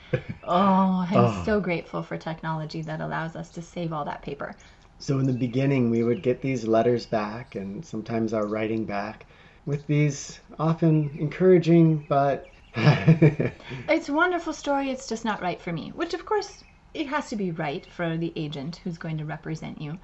Oh, 0.42 1.06
I'm 1.10 1.14
Oh. 1.14 1.42
so 1.44 1.60
grateful 1.60 2.02
for 2.02 2.16
technology 2.16 2.80
that 2.82 3.00
allows 3.00 3.36
us 3.36 3.50
to 3.50 3.62
save 3.62 3.92
all 3.92 4.04
that 4.06 4.22
paper. 4.22 4.56
So 4.98 5.18
in 5.18 5.26
the 5.26 5.32
beginning, 5.32 5.90
we 5.90 6.02
would 6.02 6.22
get 6.22 6.40
these 6.40 6.66
letters 6.66 7.06
back 7.06 7.54
and 7.54 7.84
sometimes 7.84 8.32
our 8.32 8.46
writing 8.46 8.84
back 8.86 9.26
with 9.66 9.86
these 9.86 10.40
often 10.58 11.10
encouraging 11.18 11.98
but 12.08 12.52
It's 13.88 14.08
a 14.08 14.12
wonderful 14.12 14.52
story, 14.52 14.90
it's 14.90 15.08
just 15.08 15.24
not 15.24 15.42
right 15.42 15.60
for 15.60 15.72
me. 15.72 15.90
Which, 15.90 16.14
of 16.14 16.24
course, 16.24 16.64
it 16.94 17.08
has 17.08 17.28
to 17.30 17.36
be 17.36 17.50
right 17.50 17.84
for 17.86 18.16
the 18.16 18.32
agent 18.36 18.76
who's 18.84 18.98
going 18.98 19.18
to 19.18 19.24
represent 19.24 19.80
you. 19.80 19.98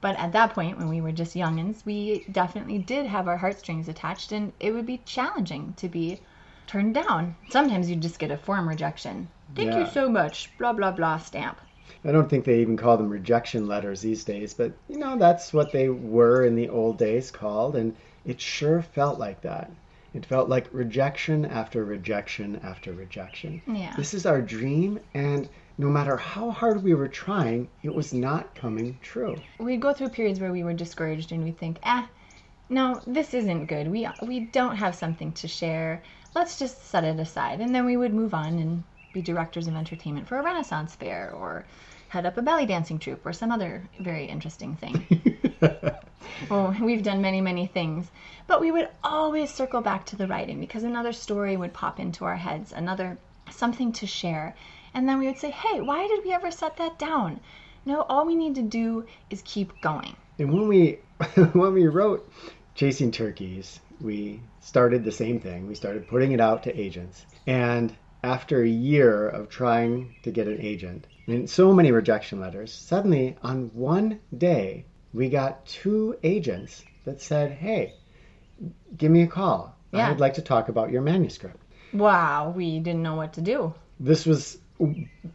But 0.00 0.16
at 0.18 0.32
that 0.32 0.54
point, 0.54 0.78
when 0.78 0.88
we 0.88 1.00
were 1.00 1.12
just 1.12 1.34
youngins, 1.34 1.84
we 1.84 2.24
definitely 2.30 2.78
did 2.78 3.06
have 3.06 3.28
our 3.28 3.38
heartstrings 3.38 3.88
attached, 3.88 4.32
and 4.32 4.52
it 4.60 4.72
would 4.72 4.86
be 4.86 4.98
challenging 4.98 5.74
to 5.78 5.88
be 5.88 6.20
turned 6.66 6.94
down. 6.94 7.36
Sometimes 7.48 7.88
you 7.88 7.96
just 7.96 8.18
get 8.18 8.30
a 8.30 8.36
form 8.36 8.68
rejection. 8.68 9.28
Thank 9.54 9.74
you 9.74 9.86
so 9.86 10.08
much, 10.08 10.50
blah, 10.58 10.72
blah, 10.72 10.90
blah 10.90 11.18
stamp. 11.18 11.60
I 12.04 12.12
don't 12.12 12.28
think 12.28 12.44
they 12.44 12.60
even 12.60 12.76
call 12.76 12.96
them 12.96 13.08
rejection 13.08 13.66
letters 13.66 14.02
these 14.02 14.24
days, 14.24 14.54
but 14.54 14.72
you 14.88 14.98
know, 14.98 15.16
that's 15.16 15.52
what 15.52 15.72
they 15.72 15.88
were 15.88 16.44
in 16.44 16.56
the 16.56 16.68
old 16.68 16.98
days 16.98 17.30
called, 17.30 17.76
and 17.76 17.94
it 18.24 18.40
sure 18.40 18.82
felt 18.82 19.18
like 19.18 19.40
that. 19.42 19.70
It 20.16 20.24
felt 20.24 20.48
like 20.48 20.72
rejection 20.72 21.44
after 21.44 21.84
rejection 21.84 22.58
after 22.62 22.94
rejection. 22.94 23.60
Yeah. 23.66 23.94
This 23.96 24.14
is 24.14 24.24
our 24.24 24.40
dream, 24.40 24.98
and 25.12 25.46
no 25.76 25.88
matter 25.90 26.16
how 26.16 26.50
hard 26.50 26.82
we 26.82 26.94
were 26.94 27.06
trying, 27.06 27.68
it 27.82 27.94
was 27.94 28.14
not 28.14 28.54
coming 28.54 28.98
true. 29.02 29.36
we'd 29.58 29.82
go 29.82 29.92
through 29.92 30.08
periods 30.08 30.40
where 30.40 30.52
we 30.52 30.64
were 30.64 30.72
discouraged 30.72 31.32
and 31.32 31.44
we'd 31.44 31.58
think, 31.58 31.78
ah, 31.82 32.08
no, 32.70 33.02
this 33.06 33.34
isn't 33.34 33.66
good. 33.66 33.88
We 33.88 34.08
we 34.22 34.40
don't 34.40 34.76
have 34.76 34.94
something 34.94 35.32
to 35.32 35.48
share. 35.48 36.02
Let's 36.34 36.58
just 36.58 36.86
set 36.86 37.04
it 37.04 37.20
aside. 37.20 37.60
And 37.60 37.74
then 37.74 37.84
we 37.84 37.98
would 37.98 38.14
move 38.14 38.32
on 38.32 38.58
and 38.58 38.84
be 39.12 39.20
directors 39.20 39.68
of 39.68 39.76
entertainment 39.76 40.26
for 40.26 40.38
a 40.38 40.42
Renaissance 40.42 40.94
fair 40.94 41.30
or 41.30 41.66
head 42.08 42.24
up 42.24 42.38
a 42.38 42.42
belly 42.42 42.64
dancing 42.64 42.98
troupe 42.98 43.26
or 43.26 43.34
some 43.34 43.52
other 43.52 43.86
very 43.98 44.24
interesting 44.24 44.76
thing. 44.76 45.06
oh, 46.50 46.76
we've 46.80 47.02
done 47.02 47.20
many, 47.20 47.40
many 47.40 47.66
things. 47.66 48.10
But 48.46 48.60
we 48.60 48.70
would 48.70 48.88
always 49.02 49.52
circle 49.52 49.80
back 49.80 50.06
to 50.06 50.16
the 50.16 50.26
writing 50.26 50.60
because 50.60 50.84
another 50.84 51.12
story 51.12 51.56
would 51.56 51.72
pop 51.72 51.98
into 51.98 52.24
our 52.24 52.36
heads, 52.36 52.72
another 52.72 53.18
something 53.50 53.92
to 53.92 54.06
share. 54.06 54.54
And 54.94 55.08
then 55.08 55.18
we 55.18 55.26
would 55.26 55.38
say, 55.38 55.50
hey, 55.50 55.80
why 55.80 56.06
did 56.06 56.24
we 56.24 56.32
ever 56.32 56.50
set 56.50 56.76
that 56.76 56.98
down? 56.98 57.40
No, 57.84 58.02
all 58.02 58.26
we 58.26 58.34
need 58.34 58.54
to 58.56 58.62
do 58.62 59.06
is 59.30 59.42
keep 59.44 59.80
going. 59.80 60.16
And 60.38 60.52
when 60.52 60.68
we 60.68 60.98
when 61.52 61.72
we 61.72 61.86
wrote 61.86 62.30
Chasing 62.74 63.10
Turkeys, 63.10 63.80
we 64.00 64.42
started 64.60 65.04
the 65.04 65.12
same 65.12 65.40
thing. 65.40 65.66
We 65.66 65.74
started 65.74 66.08
putting 66.08 66.32
it 66.32 66.40
out 66.40 66.62
to 66.64 66.80
agents. 66.80 67.24
And 67.46 67.96
after 68.22 68.62
a 68.62 68.68
year 68.68 69.28
of 69.28 69.48
trying 69.48 70.14
to 70.22 70.30
get 70.30 70.48
an 70.48 70.60
agent 70.60 71.06
and 71.26 71.48
so 71.48 71.72
many 71.72 71.92
rejection 71.92 72.40
letters, 72.40 72.72
suddenly 72.72 73.36
on 73.42 73.70
one 73.72 74.20
day 74.36 74.84
we 75.12 75.28
got 75.28 75.66
two 75.66 76.16
agents 76.22 76.84
that 77.04 77.20
said, 77.20 77.52
"Hey, 77.52 77.94
give 78.96 79.10
me 79.10 79.22
a 79.22 79.26
call. 79.26 79.76
Yeah. 79.92 80.10
I'd 80.10 80.20
like 80.20 80.34
to 80.34 80.42
talk 80.42 80.68
about 80.68 80.90
your 80.90 81.02
manuscript." 81.02 81.60
Wow, 81.92 82.52
we 82.54 82.80
didn't 82.80 83.02
know 83.02 83.14
what 83.14 83.32
to 83.34 83.40
do. 83.40 83.74
This 83.98 84.26
was 84.26 84.58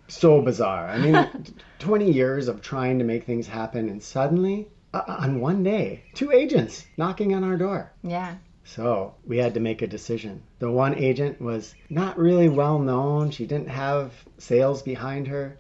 so 0.08 0.42
bizarre. 0.42 0.88
I 0.88 0.98
mean, 0.98 1.56
20 1.80 2.12
years 2.12 2.48
of 2.48 2.62
trying 2.62 3.00
to 3.00 3.06
make 3.06 3.24
things 3.24 3.48
happen 3.48 3.90
and 3.90 4.04
suddenly 4.04 4.68
uh, 4.94 5.04
on 5.08 5.40
one 5.40 5.64
day, 5.64 6.04
two 6.14 6.32
agents 6.32 6.86
knocking 6.98 7.34
on 7.34 7.44
our 7.44 7.58
door. 7.58 7.92
Yeah. 8.04 8.36
So 8.64 9.16
we 9.26 9.38
had 9.38 9.54
to 9.56 9.60
make 9.60 9.82
a 9.82 9.88
decision. 9.88 10.44
The 10.60 10.72
one 10.72 10.96
agent 10.96 11.42
was 11.42 11.74
not 11.90 12.18
really 12.18 12.50
well 12.50 12.78
known. 12.78 13.32
She 13.32 13.46
didn't 13.46 13.70
have 13.70 14.14
sales 14.38 14.82
behind 14.82 15.28
her. 15.28 15.58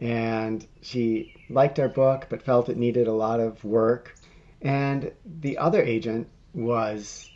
And 0.00 0.66
she 0.80 1.32
liked 1.48 1.78
our 1.78 1.88
book, 1.88 2.26
but 2.28 2.42
felt 2.42 2.68
it 2.68 2.76
needed 2.76 3.08
a 3.08 3.12
lot 3.12 3.40
of 3.40 3.64
work. 3.64 4.14
And 4.62 5.12
the 5.24 5.58
other 5.58 5.82
agent 5.82 6.28
was, 6.54 7.30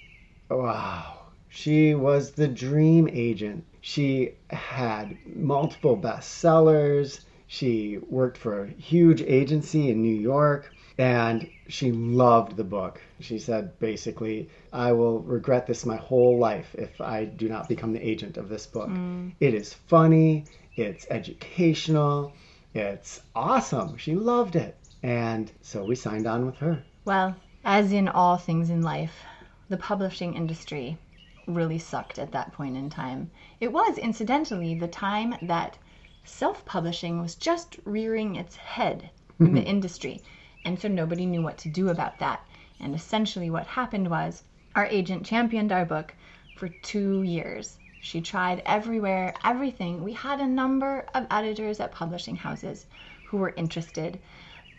wow, 0.48 1.22
she 1.48 1.94
was 1.94 2.32
the 2.32 2.48
dream 2.48 3.08
agent. 3.12 3.64
She 3.80 4.34
had 4.50 5.18
multiple 5.26 5.96
bestsellers. 5.96 7.24
She 7.46 7.98
worked 8.08 8.38
for 8.38 8.64
a 8.64 8.70
huge 8.70 9.22
agency 9.22 9.90
in 9.90 10.00
New 10.00 10.14
York 10.14 10.72
and 10.98 11.48
she 11.68 11.92
loved 11.92 12.56
the 12.56 12.64
book. 12.64 13.00
She 13.20 13.38
said 13.38 13.78
basically, 13.78 14.48
I 14.72 14.92
will 14.92 15.20
regret 15.20 15.66
this 15.66 15.84
my 15.84 15.96
whole 15.96 16.38
life 16.38 16.74
if 16.78 17.00
I 17.00 17.24
do 17.24 17.48
not 17.48 17.68
become 17.68 17.92
the 17.92 18.06
agent 18.06 18.36
of 18.36 18.48
this 18.48 18.66
book. 18.66 18.88
Mm. 18.88 19.32
It 19.40 19.54
is 19.54 19.74
funny, 19.74 20.46
it's 20.76 21.06
educational, 21.10 22.34
it's 22.74 23.22
awesome. 23.34 23.96
She 23.96 24.14
loved 24.14 24.56
it. 24.56 24.76
And 25.02 25.50
so 25.60 25.84
we 25.84 25.94
signed 25.94 26.26
on 26.26 26.46
with 26.46 26.56
her. 26.56 26.82
Well, 27.04 27.36
as 27.64 27.92
in 27.92 28.08
all 28.08 28.36
things 28.36 28.70
in 28.70 28.82
life, 28.82 29.24
the 29.68 29.76
publishing 29.76 30.34
industry 30.34 30.98
really 31.46 31.78
sucked 31.78 32.18
at 32.18 32.32
that 32.32 32.52
point 32.52 32.76
in 32.76 32.88
time. 32.88 33.30
It 33.60 33.72
was, 33.72 33.98
incidentally, 33.98 34.74
the 34.74 34.88
time 34.88 35.34
that 35.42 35.76
self 36.24 36.64
publishing 36.64 37.20
was 37.20 37.34
just 37.34 37.78
rearing 37.84 38.36
its 38.36 38.56
head 38.56 39.10
in 39.40 39.54
the 39.54 39.60
mm-hmm. 39.60 39.68
industry. 39.68 40.20
And 40.64 40.78
so 40.78 40.88
nobody 40.88 41.26
knew 41.26 41.42
what 41.42 41.58
to 41.58 41.68
do 41.68 41.88
about 41.88 42.18
that. 42.20 42.46
And 42.78 42.94
essentially, 42.94 43.50
what 43.50 43.66
happened 43.66 44.08
was 44.08 44.44
our 44.74 44.86
agent 44.86 45.26
championed 45.26 45.72
our 45.72 45.84
book 45.84 46.14
for 46.56 46.68
two 46.68 47.22
years. 47.22 47.78
She 48.02 48.20
tried 48.20 48.62
everywhere, 48.66 49.32
everything. 49.42 50.04
We 50.04 50.12
had 50.12 50.40
a 50.40 50.46
number 50.46 51.06
of 51.14 51.26
editors 51.30 51.80
at 51.80 51.92
publishing 51.92 52.36
houses 52.36 52.84
who 53.22 53.38
were 53.38 53.54
interested, 53.56 54.20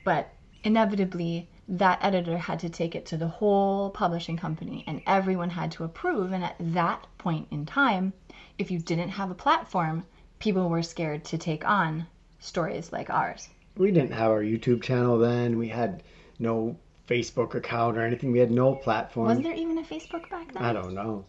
but 0.03 0.32
inevitably, 0.63 1.50
that 1.68 1.98
editor 2.03 2.38
had 2.38 2.60
to 2.60 2.70
take 2.70 2.94
it 2.94 3.08
to 3.08 3.18
the 3.18 3.27
whole 3.27 3.89
publishing 3.89 4.38
company 4.38 4.84
and 4.86 5.01
everyone 5.08 5.50
had 5.50 5.72
to 5.72 5.84
approve. 5.84 6.32
And 6.32 6.44
at 6.44 6.58
that 6.60 7.08
point 7.18 7.48
in 7.50 7.65
time, 7.65 8.13
if 8.60 8.70
you 8.70 8.77
didn't 8.77 9.10
have 9.10 9.32
a 9.32 9.36
platform, 9.36 10.06
people 10.38 10.70
were 10.70 10.84
scared 10.84 11.25
to 11.25 11.39
take 11.39 11.68
on 11.68 12.06
stories 12.38 12.92
like 12.92 13.10
ours 13.10 13.50
we 13.75 13.92
didn't 13.92 14.13
have 14.13 14.32
our 14.32 14.44
YouTube 14.44 14.84
channel 14.84 15.18
then. 15.18 15.58
We 15.58 15.70
had 15.70 16.03
no 16.39 16.77
Facebook 17.08 17.54
account 17.56 17.98
or 17.98 18.02
anything. 18.02 18.32
We 18.32 18.40
had 18.40 18.52
no 18.52 18.76
platform. 18.76 19.28
Was 19.28 19.42
there 19.42 19.54
even 19.54 19.78
a 19.78 19.84
Facebook 19.84 20.30
back 20.30 20.54
then? 20.54 20.64
I 20.64 20.74
don't 20.74 20.94
know. 20.94 21.26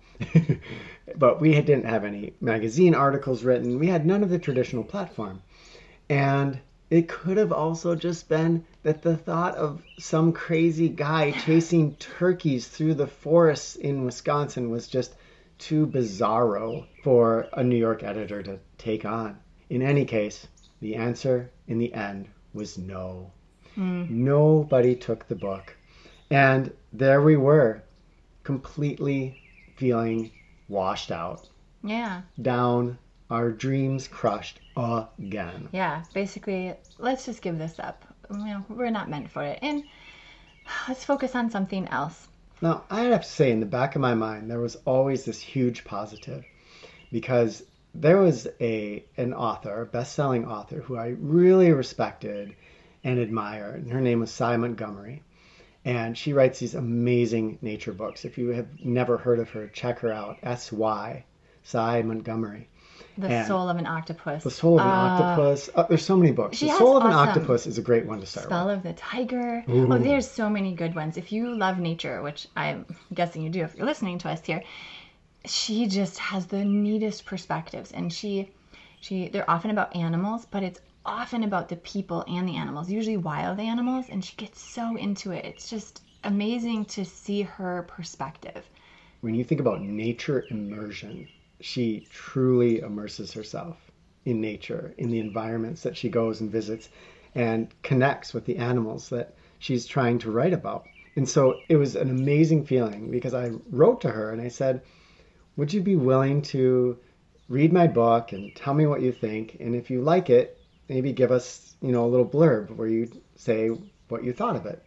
but 1.16 1.40
we 1.40 1.52
didn't 1.52 1.87
have 1.87 2.04
any 2.04 2.35
magazine 2.40 2.95
articles 2.95 3.43
written. 3.43 3.78
We 3.78 3.88
had 3.88 4.07
none 4.07 4.23
of 4.23 4.31
the 4.31 4.38
traditional 4.38 4.85
platform. 4.85 5.43
And 6.09 6.61
it 6.90 7.09
could 7.09 7.38
have 7.38 7.50
also 7.50 7.97
just 7.97 8.28
been 8.28 8.64
that 8.85 9.02
the 9.02 9.16
thought 9.16 9.57
of 9.57 9.83
some 9.99 10.33
crazy 10.33 10.88
guy 10.88 11.31
chasing 11.45 11.97
turkeys 11.97 12.69
through 12.69 12.95
the 12.95 13.07
forests 13.07 13.75
in 13.75 14.04
Wisconsin 14.04 14.71
was 14.71 14.87
just 14.87 15.14
too 15.59 15.87
bizarro 15.87 16.87
for 17.02 17.49
a 17.52 17.64
New 17.64 17.76
York 17.76 18.02
editor 18.02 18.43
to 18.43 18.59
take 18.78 19.04
on. 19.04 19.38
In 19.71 19.83
any 19.83 20.04
case, 20.04 20.47
the 20.81 20.95
answer 20.97 21.50
in 21.66 21.78
the 21.78 21.95
end 21.95 22.28
was 22.52 22.78
no. 22.78 23.33
Mm. 23.76 24.11
Nobody 24.11 24.95
took 24.95 25.26
the 25.28 25.35
book. 25.35 25.76
And 26.31 26.73
there 26.93 27.23
we 27.23 27.37
were, 27.37 27.83
completely 28.43 29.38
feeling 29.76 30.31
washed 30.69 31.11
out. 31.11 31.49
Yeah. 31.83 32.23
Down, 32.40 32.99
our 33.31 33.50
dreams 33.50 34.09
crushed 34.09 34.61
again. 34.76 35.69
Yeah, 35.73 36.02
basically, 36.12 36.75
let's 36.99 37.26
just 37.26 37.43
give 37.43 37.59
this 37.59 37.78
up. 37.78 38.04
You 38.31 38.45
know, 38.45 38.64
we're 38.69 38.90
not 38.90 39.11
meant 39.11 39.31
for 39.31 39.43
it. 39.43 39.59
And 39.62 39.85
let's 40.88 41.04
focus 41.04 41.35
on 41.35 41.50
something 41.50 41.87
else. 41.88 42.28
Now, 42.62 42.85
I 42.90 43.02
have 43.02 43.23
to 43.23 43.28
say, 43.28 43.50
in 43.50 43.61
the 43.61 43.66
back 43.66 43.95
of 43.95 44.00
my 44.00 44.14
mind, 44.14 44.50
there 44.50 44.61
was 44.61 44.76
always 44.87 45.25
this 45.25 45.40
huge 45.40 45.85
positive 45.85 46.45
because 47.12 47.62
there 47.95 48.16
was 48.16 48.49
a 48.61 49.04
an 49.16 49.35
author, 49.35 49.83
a 49.83 49.87
best-selling 49.87 50.47
author, 50.47 50.81
who 50.81 50.97
I 50.97 51.09
really 51.19 51.71
respected 51.73 52.54
and 53.04 53.18
admired. 53.18 53.82
And 53.82 53.92
her 53.92 54.00
name 54.00 54.20
was 54.20 54.30
Sy 54.30 54.56
Montgomery, 54.56 55.23
and 55.84 56.16
she 56.16 56.32
writes 56.32 56.58
these 56.58 56.75
amazing 56.75 57.58
nature 57.62 57.92
books. 57.92 58.25
If 58.25 58.38
you 58.38 58.49
have 58.49 58.66
never 58.82 59.18
heard 59.18 59.38
of 59.38 59.50
her, 59.50 59.68
check 59.68 60.00
her 60.00 60.12
out. 60.12 60.38
S 60.42 60.73
Y, 60.73 61.25
Sy 61.62 62.02
Montgomery. 62.02 62.68
The 63.16 63.28
and 63.28 63.46
Soul 63.46 63.68
of 63.68 63.76
an 63.76 63.87
Octopus. 63.87 64.42
The 64.42 64.50
Soul 64.50 64.80
of 64.80 64.87
an 64.87 64.90
uh, 64.90 64.94
Octopus. 64.94 65.70
Uh, 65.75 65.82
there's 65.84 66.04
so 66.04 66.16
many 66.16 66.32
books. 66.32 66.58
The 66.58 66.70
Soul 66.70 66.96
of 66.96 67.04
awesome. 67.04 67.11
an 67.12 67.28
Octopus 67.28 67.66
is 67.66 67.78
a 67.78 67.82
great 67.82 68.06
one 68.06 68.20
to 68.20 68.26
start 68.26 68.46
with. 68.46 68.50
Spell 68.50 68.66
with. 68.66 68.76
of 68.78 68.82
the 68.82 68.92
Tiger. 68.94 69.64
Ooh. 69.68 69.92
Oh, 69.92 69.99
there's 69.99 70.28
so 70.28 70.50
many 70.50 70.75
good 70.75 70.94
ones. 70.94 71.16
If 71.16 71.30
you 71.30 71.54
love 71.54 71.78
nature, 71.78 72.23
which 72.23 72.49
I'm 72.56 72.87
guessing 73.12 73.42
you 73.42 73.50
do 73.50 73.62
if 73.62 73.76
you're 73.76 73.87
listening 73.87 74.18
to 74.18 74.30
us 74.30 74.40
here, 74.44 74.64
she 75.46 75.87
just 75.87 76.18
has 76.18 76.46
the 76.46 76.64
neatest 76.64 77.26
perspectives 77.26 77.92
and 77.92 78.12
she 78.12 78.50
she 79.00 79.28
they're 79.28 79.49
often 79.49 79.70
about 79.70 79.94
animals 79.94 80.46
but 80.50 80.62
it's 80.62 80.80
often 81.04 81.42
about 81.42 81.68
the 81.68 81.76
people 81.76 82.25
and 82.28 82.49
the 82.49 82.56
animals 82.56 82.90
usually 82.90 83.16
wild 83.16 83.61
animals 83.61 84.06
and 84.08 84.25
she 84.25 84.37
gets 84.37 84.61
so 84.61 84.96
into 84.96 85.30
it. 85.32 85.44
It's 85.44 85.68
just 85.68 86.02
amazing 86.23 86.87
to 86.87 87.04
see 87.04 87.42
her 87.42 87.84
perspective. 87.88 88.68
When 89.20 89.34
you 89.34 89.44
think 89.44 89.61
about 89.61 89.82
nature 89.82 90.46
immersion 90.50 91.28
she 91.61 92.04
truly 92.11 92.80
immerses 92.80 93.32
herself 93.32 93.90
in 94.25 94.40
nature 94.40 94.94
in 94.99 95.11
the 95.11 95.20
environments 95.20 95.82
that 95.82 95.96
she 95.96 96.08
goes 96.08 96.40
and 96.40 96.50
visits 96.50 96.88
and 97.34 97.73
connects 97.82 98.34
with 98.34 98.44
the 98.44 98.56
animals 98.56 99.08
that 99.11 99.34
she's 99.58 99.87
trying 99.87 100.18
to 100.18 100.30
write 100.30 100.52
about. 100.52 100.90
And 101.16 101.28
so 101.28 101.62
it 101.68 101.76
was 101.76 101.96
an 101.96 102.11
amazing 102.11 102.64
feeling 102.64 103.11
because 103.11 103.34
i 103.34 103.50
wrote 103.70 104.00
to 104.00 104.11
her 104.11 104.30
and 104.30 104.42
i 104.42 104.49
said 104.49 104.82
would 105.56 105.73
you 105.73 105.80
be 105.80 105.96
willing 105.96 106.42
to 106.42 106.99
read 107.49 107.73
my 107.73 107.87
book 107.87 108.32
and 108.32 108.54
tell 108.54 108.75
me 108.75 108.87
what 108.87 109.02
you 109.02 109.12
think? 109.12 109.56
And 109.61 109.75
if 109.75 109.90
you 109.90 110.00
like 110.00 110.30
it, 110.30 110.61
maybe 110.88 111.12
give 111.12 111.30
us, 111.30 111.74
you 111.80 111.92
know, 111.92 112.04
a 112.04 112.08
little 112.08 112.28
blurb 112.28 112.70
where 112.76 112.88
you 112.88 113.10
say 113.36 113.70
what 114.08 114.24
you 114.24 114.32
thought 114.32 114.56
of 114.56 114.66
it. 114.66 114.82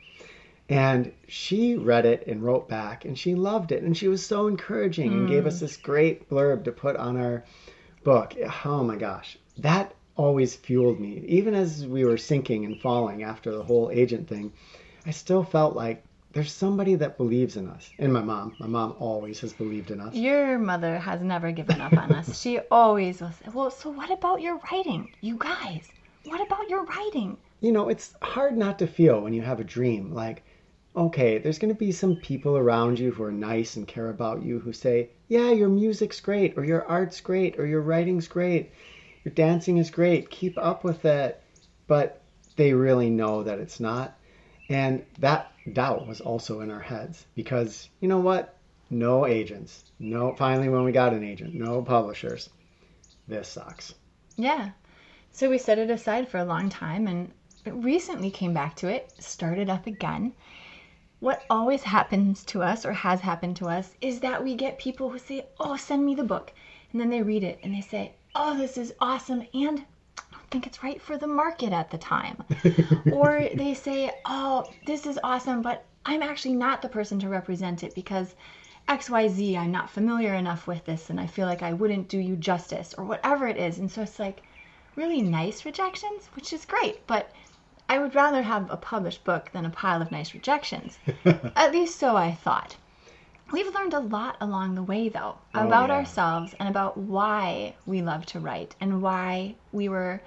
And 0.70 1.14
she 1.28 1.76
read 1.78 2.06
it 2.06 2.28
and 2.28 2.44
wrote 2.44 2.68
back 2.68 3.06
and 3.06 3.18
she 3.18 3.36
loved 3.36 3.72
it. 3.72 3.84
And 3.84 3.96
she 3.96 4.08
was 4.08 4.26
so 4.26 4.48
encouraging 4.48 5.12
mm. 5.12 5.14
and 5.14 5.30
gave 5.30 5.46
us 5.46 5.60
hmm. 5.60 5.66
this 5.66 5.78
great 5.78 6.30
blurb 6.30 6.66
to 6.66 6.72
put 6.72 6.98
on 6.98 7.18
our 7.18 7.46
book. 8.04 8.34
Oh 8.66 8.84
my 8.84 8.98
gosh. 8.98 9.38
That 9.60 9.96
always 10.18 10.56
fueled 10.56 11.00
me. 11.00 11.24
Even 11.28 11.54
as 11.54 11.86
we 11.86 12.04
were 12.04 12.18
sinking 12.18 12.66
and 12.66 12.82
falling 12.82 13.24
after 13.24 13.52
the 13.52 13.64
whole 13.64 13.90
agent 13.92 14.28
thing, 14.28 14.52
I 15.06 15.12
still 15.12 15.44
felt 15.44 15.76
like 15.76 16.04
there's 16.38 16.54
somebody 16.54 16.94
that 16.94 17.18
believes 17.18 17.58
in 17.58 17.68
us. 17.68 17.90
And 17.98 18.14
my 18.14 18.22
mom. 18.22 18.56
My 18.60 18.68
mom 18.68 18.96
always 19.00 19.40
has 19.40 19.54
believed 19.54 19.90
in 19.90 20.00
us. 20.00 20.14
Your 20.14 20.60
mother 20.60 21.00
has 21.00 21.20
never 21.20 21.52
given 21.52 21.82
up 21.82 21.94
on 21.94 22.12
us. 22.12 22.40
She 22.40 22.60
always 22.70 23.22
was. 23.22 23.34
Well, 23.52 23.72
so 23.72 23.90
what 23.90 24.12
about 24.12 24.40
your 24.40 24.60
writing? 24.72 25.10
You 25.22 25.36
guys, 25.38 25.88
what 26.26 26.40
about 26.46 26.70
your 26.70 26.84
writing? 26.84 27.38
You 27.62 27.72
know, 27.72 27.90
it's 27.90 28.14
hard 28.22 28.56
not 28.56 28.78
to 28.80 28.86
feel 28.86 29.20
when 29.20 29.34
you 29.34 29.42
have 29.42 29.60
a 29.60 29.64
dream 29.64 30.14
like, 30.14 30.44
okay, 30.96 31.40
there's 31.40 31.58
going 31.58 31.74
to 31.74 31.80
be 31.80 31.92
some 31.92 32.16
people 32.18 32.56
around 32.56 33.00
you 33.00 33.12
who 33.12 33.24
are 33.24 33.32
nice 33.32 33.76
and 33.76 33.88
care 33.88 34.12
about 34.12 34.44
you 34.44 34.60
who 34.60 34.74
say, 34.74 35.10
yeah, 35.30 35.50
your 35.50 35.70
music's 35.70 36.22
great, 36.22 36.56
or 36.56 36.64
your 36.64 36.86
art's 36.86 37.20
great, 37.20 37.58
or 37.58 37.66
your 37.66 37.82
writing's 37.82 38.28
great, 38.28 38.72
your 39.26 39.34
dancing 39.34 39.78
is 39.78 39.90
great, 39.90 40.30
keep 40.30 40.56
up 40.60 40.84
with 40.84 41.04
it. 41.04 41.42
But 41.88 42.22
they 42.58 42.74
really 42.74 43.10
know 43.10 43.42
that 43.42 43.58
it's 43.58 43.80
not. 43.80 44.16
And 44.70 45.04
that 45.20 45.52
doubt 45.74 46.08
was 46.08 46.22
also 46.22 46.62
in 46.62 46.72
our 46.72 46.80
heads 46.80 47.26
because 47.36 47.90
you 48.00 48.08
know 48.08 48.20
what? 48.20 48.58
No 48.90 49.26
agents. 49.26 49.84
No, 50.00 50.34
finally, 50.36 50.70
when 50.70 50.84
we 50.84 50.92
got 50.92 51.14
an 51.14 51.24
agent, 51.24 51.54
no 51.54 51.82
publishers. 51.82 52.50
This 53.28 53.50
sucks. 53.50 53.94
Yeah. 54.38 54.72
So 55.32 55.50
we 55.50 55.58
set 55.58 55.78
it 55.78 55.90
aside 55.90 56.30
for 56.30 56.38
a 56.38 56.46
long 56.46 56.70
time 56.70 57.08
and 57.08 57.32
recently 57.66 58.32
came 58.32 58.54
back 58.54 58.76
to 58.78 58.88
it, 58.88 59.12
started 59.20 59.70
up 59.70 59.88
again. 59.88 60.34
What 61.20 61.44
always 61.50 61.84
happens 61.84 62.44
to 62.46 62.62
us 62.62 62.86
or 62.86 62.94
has 62.94 63.22
happened 63.22 63.58
to 63.58 63.68
us 63.68 63.94
is 64.00 64.22
that 64.22 64.44
we 64.44 64.56
get 64.56 64.80
people 64.80 65.10
who 65.10 65.20
say, 65.20 65.46
Oh, 65.60 65.76
send 65.76 66.06
me 66.06 66.16
the 66.16 66.24
book. 66.24 66.54
And 66.92 67.02
then 67.02 67.10
they 67.10 67.22
read 67.22 67.44
it 67.44 67.60
and 67.64 67.74
they 67.74 67.82
say, 67.82 68.14
Oh, 68.36 68.58
this 68.58 68.78
is 68.78 68.94
awesome. 69.00 69.46
And 69.54 69.84
think 70.50 70.68
it's 70.68 70.84
right 70.84 71.02
for 71.02 71.18
the 71.18 71.28
market 71.28 71.74
at 71.74 71.92
the 71.92 71.98
time. 71.98 72.44
or 73.12 73.48
they 73.54 73.74
say, 73.74 74.12
oh, 74.26 74.66
this 74.86 75.06
is 75.06 75.20
awesome, 75.24 75.62
but 75.62 75.86
I'm 76.06 76.24
actually 76.24 76.56
not 76.56 76.82
the 76.82 76.90
person 76.90 77.20
to 77.20 77.30
represent 77.30 77.84
it 77.84 77.94
because 77.94 78.36
XYZ, 78.88 79.58
I'm 79.58 79.72
not 79.72 79.90
familiar 79.90 80.34
enough 80.34 80.68
with 80.68 80.86
this 80.86 81.10
and 81.10 81.20
I 81.20 81.28
feel 81.28 81.46
like 81.46 81.62
I 81.62 81.74
wouldn't 81.74 82.08
do 82.08 82.20
you 82.20 82.38
justice 82.38 82.96
or 82.98 83.04
whatever 83.04 83.48
it 83.48 83.58
is. 83.58 83.78
And 83.80 83.92
so 83.92 84.04
it's 84.04 84.20
like 84.20 84.42
really 84.96 85.22
nice 85.22 85.66
rejections, 85.66 86.28
which 86.34 86.54
is 86.54 86.66
great. 86.66 87.06
But 87.08 87.32
I 87.90 88.00
would 88.00 88.16
rather 88.16 88.42
have 88.42 88.72
a 88.72 88.78
published 88.78 89.24
book 89.24 89.52
than 89.52 89.66
a 89.66 89.70
pile 89.70 90.02
of 90.02 90.12
nice 90.12 90.34
rejections. 90.34 90.98
At 91.56 91.72
least 91.74 92.00
so 92.00 92.16
I 92.16 92.32
thought. 92.32 92.76
We've 93.52 93.74
learned 93.74 93.94
a 93.94 94.00
lot 94.00 94.38
along 94.42 94.76
the 94.76 94.84
way, 94.84 95.10
though, 95.10 95.38
Oh, 95.56 95.66
about 95.68 95.90
yeah. 95.90 95.96
ourselves 95.96 96.54
and 96.60 96.68
about 96.68 96.98
why 96.98 97.76
we 97.86 98.02
love 98.02 98.26
to 98.28 98.40
write 98.40 98.76
and 98.82 99.02
why 99.02 99.56
we 99.72 99.88
were 99.88 100.22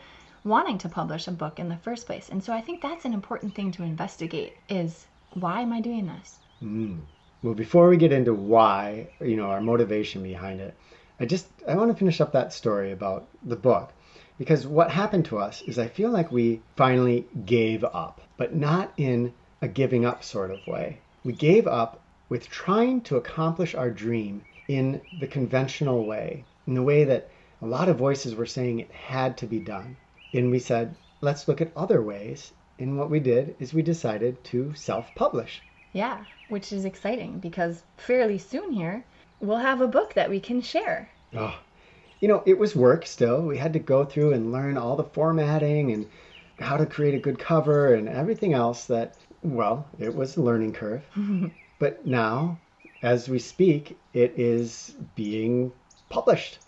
wanting 0.44 0.78
to 0.78 0.88
publish 0.88 1.28
a 1.28 1.32
book 1.32 1.58
in 1.58 1.68
the 1.68 1.76
first 1.76 2.06
place. 2.06 2.30
And 2.30 2.42
so 2.42 2.52
I 2.52 2.62
think 2.62 2.80
that's 2.80 3.04
an 3.04 3.12
important 3.12 3.54
thing 3.54 3.72
to 3.72 3.82
investigate 3.82 4.56
is 4.68 5.06
why 5.34 5.60
am 5.60 5.72
I 5.72 5.80
doing 5.80 6.06
this? 6.06 6.38
Mm. 6.62 7.00
Well, 7.42 7.54
before 7.54 7.88
we 7.88 7.96
get 7.96 8.12
into 8.12 8.34
why, 8.34 9.08
you 9.20 9.36
know, 9.36 9.50
our 9.50 9.60
motivation 9.60 10.22
behind 10.22 10.60
it, 10.60 10.74
I 11.18 11.26
just 11.26 11.46
I 11.68 11.74
want 11.74 11.90
to 11.90 11.96
finish 11.96 12.20
up 12.20 12.32
that 12.32 12.52
story 12.52 12.92
about 12.92 13.28
the 13.42 13.56
book 13.56 13.92
because 14.38 14.66
what 14.66 14.90
happened 14.90 15.26
to 15.26 15.38
us 15.38 15.60
is 15.62 15.78
I 15.78 15.88
feel 15.88 16.10
like 16.10 16.32
we 16.32 16.62
finally 16.76 17.26
gave 17.44 17.84
up, 17.84 18.22
but 18.38 18.54
not 18.54 18.92
in 18.96 19.34
a 19.60 19.68
giving 19.68 20.06
up 20.06 20.24
sort 20.24 20.50
of 20.50 20.66
way. 20.66 20.98
We 21.22 21.34
gave 21.34 21.66
up 21.66 21.99
with 22.30 22.48
trying 22.48 23.02
to 23.02 23.16
accomplish 23.16 23.74
our 23.74 23.90
dream 23.90 24.42
in 24.68 25.02
the 25.18 25.26
conventional 25.26 26.06
way, 26.06 26.46
in 26.66 26.74
the 26.74 26.82
way 26.82 27.04
that 27.04 27.28
a 27.60 27.66
lot 27.66 27.90
of 27.90 27.98
voices 27.98 28.34
were 28.34 28.46
saying 28.46 28.78
it 28.78 28.90
had 28.92 29.36
to 29.36 29.46
be 29.46 29.58
done. 29.58 29.96
And 30.32 30.50
we 30.50 30.60
said, 30.60 30.94
let's 31.20 31.48
look 31.48 31.60
at 31.60 31.76
other 31.76 32.00
ways. 32.00 32.52
And 32.78 32.96
what 32.96 33.10
we 33.10 33.20
did 33.20 33.56
is 33.58 33.74
we 33.74 33.82
decided 33.82 34.42
to 34.44 34.72
self-publish. 34.74 35.60
Yeah, 35.92 36.24
which 36.48 36.72
is 36.72 36.84
exciting 36.86 37.40
because 37.40 37.82
fairly 37.98 38.38
soon 38.38 38.72
here 38.72 39.04
we'll 39.40 39.58
have 39.58 39.80
a 39.80 39.88
book 39.88 40.14
that 40.14 40.30
we 40.30 40.40
can 40.40 40.62
share. 40.62 41.10
Oh, 41.36 41.58
you 42.20 42.28
know, 42.28 42.42
it 42.46 42.58
was 42.58 42.76
work 42.76 43.06
still. 43.06 43.42
We 43.42 43.58
had 43.58 43.72
to 43.72 43.78
go 43.78 44.04
through 44.04 44.34
and 44.34 44.52
learn 44.52 44.78
all 44.78 44.96
the 44.96 45.04
formatting 45.04 45.90
and 45.92 46.06
how 46.60 46.76
to 46.76 46.86
create 46.86 47.14
a 47.14 47.18
good 47.18 47.38
cover 47.38 47.94
and 47.94 48.08
everything 48.08 48.52
else 48.52 48.86
that, 48.86 49.16
well, 49.42 49.88
it 49.98 50.14
was 50.14 50.36
a 50.36 50.42
learning 50.42 50.74
curve. 50.74 51.02
but 51.80 52.06
now, 52.06 52.58
as 53.02 53.28
we 53.28 53.40
speak, 53.40 53.98
it 54.14 54.34
is 54.36 54.94
being 55.16 55.72
published. 56.10 56.58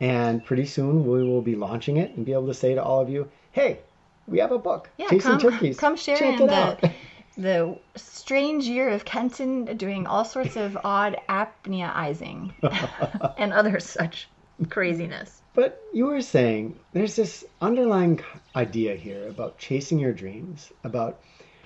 And 0.00 0.44
pretty 0.44 0.66
soon 0.66 1.06
we 1.06 1.22
will 1.22 1.42
be 1.42 1.54
launching 1.54 1.98
it 1.98 2.16
and 2.16 2.26
be 2.26 2.32
able 2.32 2.48
to 2.48 2.54
say 2.54 2.74
to 2.74 2.82
all 2.82 3.00
of 3.00 3.08
you, 3.08 3.30
hey, 3.52 3.78
we 4.26 4.38
have 4.38 4.50
a 4.50 4.58
book. 4.58 4.90
Yeah, 4.96 5.08
Chasing 5.08 5.32
come, 5.32 5.38
Turkeys. 5.38 5.78
come 5.78 5.94
share 5.94 6.16
Check 6.16 6.40
it 6.40 6.50
out. 6.50 6.80
the, 6.80 6.90
the 7.36 7.78
strange 7.94 8.64
year 8.64 8.88
of 8.88 9.04
Kenton 9.04 9.76
doing 9.76 10.06
all 10.06 10.24
sorts 10.24 10.56
of 10.56 10.76
odd 10.82 11.16
apneaizing 11.28 12.52
and 13.38 13.52
other 13.52 13.78
such 13.78 14.28
craziness. 14.70 15.42
But 15.54 15.82
you 15.92 16.06
were 16.06 16.22
saying 16.22 16.78
there's 16.94 17.14
this 17.14 17.44
underlying 17.60 18.20
idea 18.56 18.96
here 18.96 19.28
about 19.28 19.58
chasing 19.58 19.98
your 19.98 20.12
dreams, 20.14 20.72
about 20.82 21.20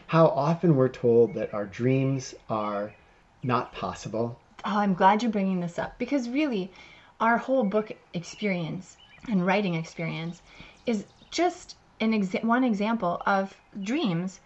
how 0.07 0.27
often 0.29 0.77
we're 0.77 0.89
told 0.89 1.35
that 1.35 1.53
our 1.53 1.67
dreams 1.67 2.35
are 2.49 2.93
not 3.43 3.73
possible. 3.73 4.39
Oh, 4.65 4.79
I'm 4.79 4.95
glad 4.95 5.23
you're 5.23 5.33
bringing 5.33 5.61
this 5.61 5.79
up 5.79 5.99
because 5.99 6.29
really, 6.29 6.73
our 7.21 7.39
whole 7.39 7.65
book 7.65 7.93
experience 8.15 8.97
and 9.29 9.45
writing 9.45 9.75
experience 9.75 10.43
is 10.87 11.07
just 11.31 11.77
an 12.01 12.13
exa- 12.13 12.45
one 12.45 12.65
example 12.65 13.23
of 13.27 13.55
dreams 13.83 14.41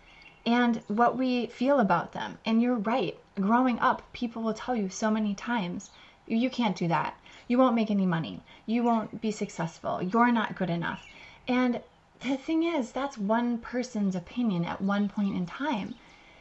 and 0.46 0.80
what 0.88 1.18
we 1.18 1.46
feel 1.46 1.80
about 1.80 2.12
them. 2.12 2.38
And 2.44 2.62
you're 2.62 2.76
right. 2.76 3.16
Growing 3.36 3.78
up, 3.80 4.02
people 4.12 4.42
will 4.42 4.54
tell 4.54 4.74
you 4.76 4.88
so 4.88 5.10
many 5.10 5.34
times, 5.34 5.90
you 6.26 6.48
can't 6.50 6.76
do 6.76 6.88
that. 6.88 7.18
You 7.48 7.58
won't 7.58 7.74
make 7.74 7.90
any 7.90 8.06
money. 8.06 8.40
You 8.66 8.82
won't 8.82 9.20
be 9.20 9.30
successful. 9.30 10.02
You're 10.02 10.32
not 10.32 10.56
good 10.56 10.70
enough. 10.70 11.06
And 11.48 11.80
the 12.20 12.36
thing 12.36 12.62
is, 12.62 12.92
that's 12.92 13.18
one 13.18 13.58
person's 13.58 14.14
opinion 14.14 14.64
at 14.64 14.80
one 14.80 15.08
point 15.08 15.36
in 15.36 15.46
time. 15.46 15.94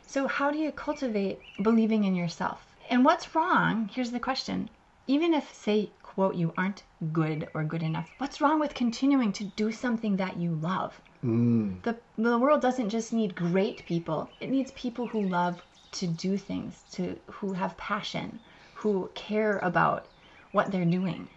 So, 0.06 0.28
how 0.28 0.52
do 0.52 0.58
you 0.58 0.72
cultivate 0.72 1.42
believing 1.62 2.04
in 2.04 2.16
yourself? 2.16 2.66
And 2.90 3.06
what's 3.06 3.36
wrong? 3.36 3.90
Here's 3.94 4.12
the 4.12 4.20
question. 4.20 4.70
Even 5.08 5.34
if, 5.34 5.54
say, 5.54 5.92
quote, 6.04 6.36
you 6.36 6.54
aren't 6.58 6.84
good 7.12 7.48
or 7.54 7.64
good 7.64 7.84
enough, 7.84 8.14
what's 8.18 8.42
wrong 8.42 8.60
with 8.60 8.74
continuing 8.74 9.32
to 9.34 9.44
do 9.44 9.72
something 9.72 10.18
that 10.18 10.38
you 10.38 10.54
love? 10.56 11.02
Mm, 11.24 11.82
The, 11.84 12.00
the 12.18 12.38
world 12.38 12.62
doesn't 12.62 12.90
just 12.90 13.12
need 13.14 13.36
great 13.36 13.86
people, 13.86 14.32
it 14.40 14.50
needs 14.50 14.72
people 14.72 15.08
who 15.08 15.22
love 15.28 15.62
to 15.92 16.08
do 16.08 16.38
things, 16.38 16.84
to 16.92 17.20
who 17.28 17.54
have 17.54 17.78
passion, 17.78 18.40
who 18.74 19.10
care 19.16 19.58
about 19.60 20.08
what 20.52 20.72
they're 20.72 20.86
doing. 20.86 21.28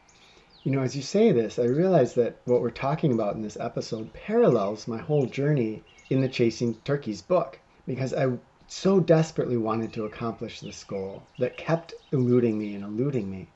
You 0.65 0.71
know, 0.71 0.83
as 0.83 0.95
you 0.95 1.03
say 1.03 1.33
this, 1.33 1.59
I 1.59 1.65
realize 1.65 2.15
that 2.15 2.41
what 2.45 2.61
we're 2.61 2.71
talking 2.71 3.13
about 3.13 3.35
in 3.35 3.43
this 3.43 3.57
episode 3.59 4.13
parallels 4.13 4.87
my 4.87 4.99
whole 4.99 5.27
journey 5.27 5.83
in 6.09 6.21
the 6.21 6.29
Chasing 6.29 6.75
Turkeys 6.85 7.21
book 7.21 7.59
because 7.87 8.15
I 8.15 8.29
so 8.69 9.01
desperately 9.01 9.57
wanted 9.57 9.93
to 9.93 10.05
accomplish 10.05 10.61
this 10.61 10.85
goal 10.85 11.23
that 11.39 11.57
kept 11.57 11.95
eluding 12.13 12.59
me 12.59 12.75
and 12.75 12.85
eluding 12.85 13.29
me, 13.31 13.49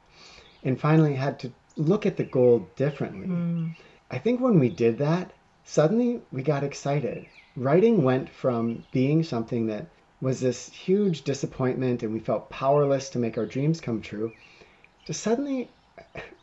and 0.65 0.81
finally 0.81 1.15
had 1.15 1.39
to 1.39 1.53
look 1.77 2.07
at 2.07 2.17
the 2.17 2.25
goal 2.25 2.69
differently. 2.77 3.27
Hmm. 3.27 3.69
I 4.11 4.19
think 4.19 4.41
when 4.41 4.59
we 4.59 4.69
did 4.69 4.99
that, 4.99 5.33
suddenly 5.65 6.21
we 6.33 6.43
got 6.43 6.65
excited. 6.65 7.25
Writing 7.57 8.03
went 8.03 8.29
from 8.29 8.85
being 8.91 9.23
something 9.23 9.67
that 9.69 9.87
was 10.21 10.41
this 10.41 10.69
huge 10.71 11.23
disappointment 11.23 12.03
and 12.03 12.13
we 12.13 12.21
felt 12.21 12.51
powerless 12.51 13.11
to 13.11 13.19
make 13.19 13.39
our 13.39 13.47
dreams 13.47 13.81
come 13.81 14.01
true 14.01 14.33
to 15.05 15.15
suddenly 15.15 15.71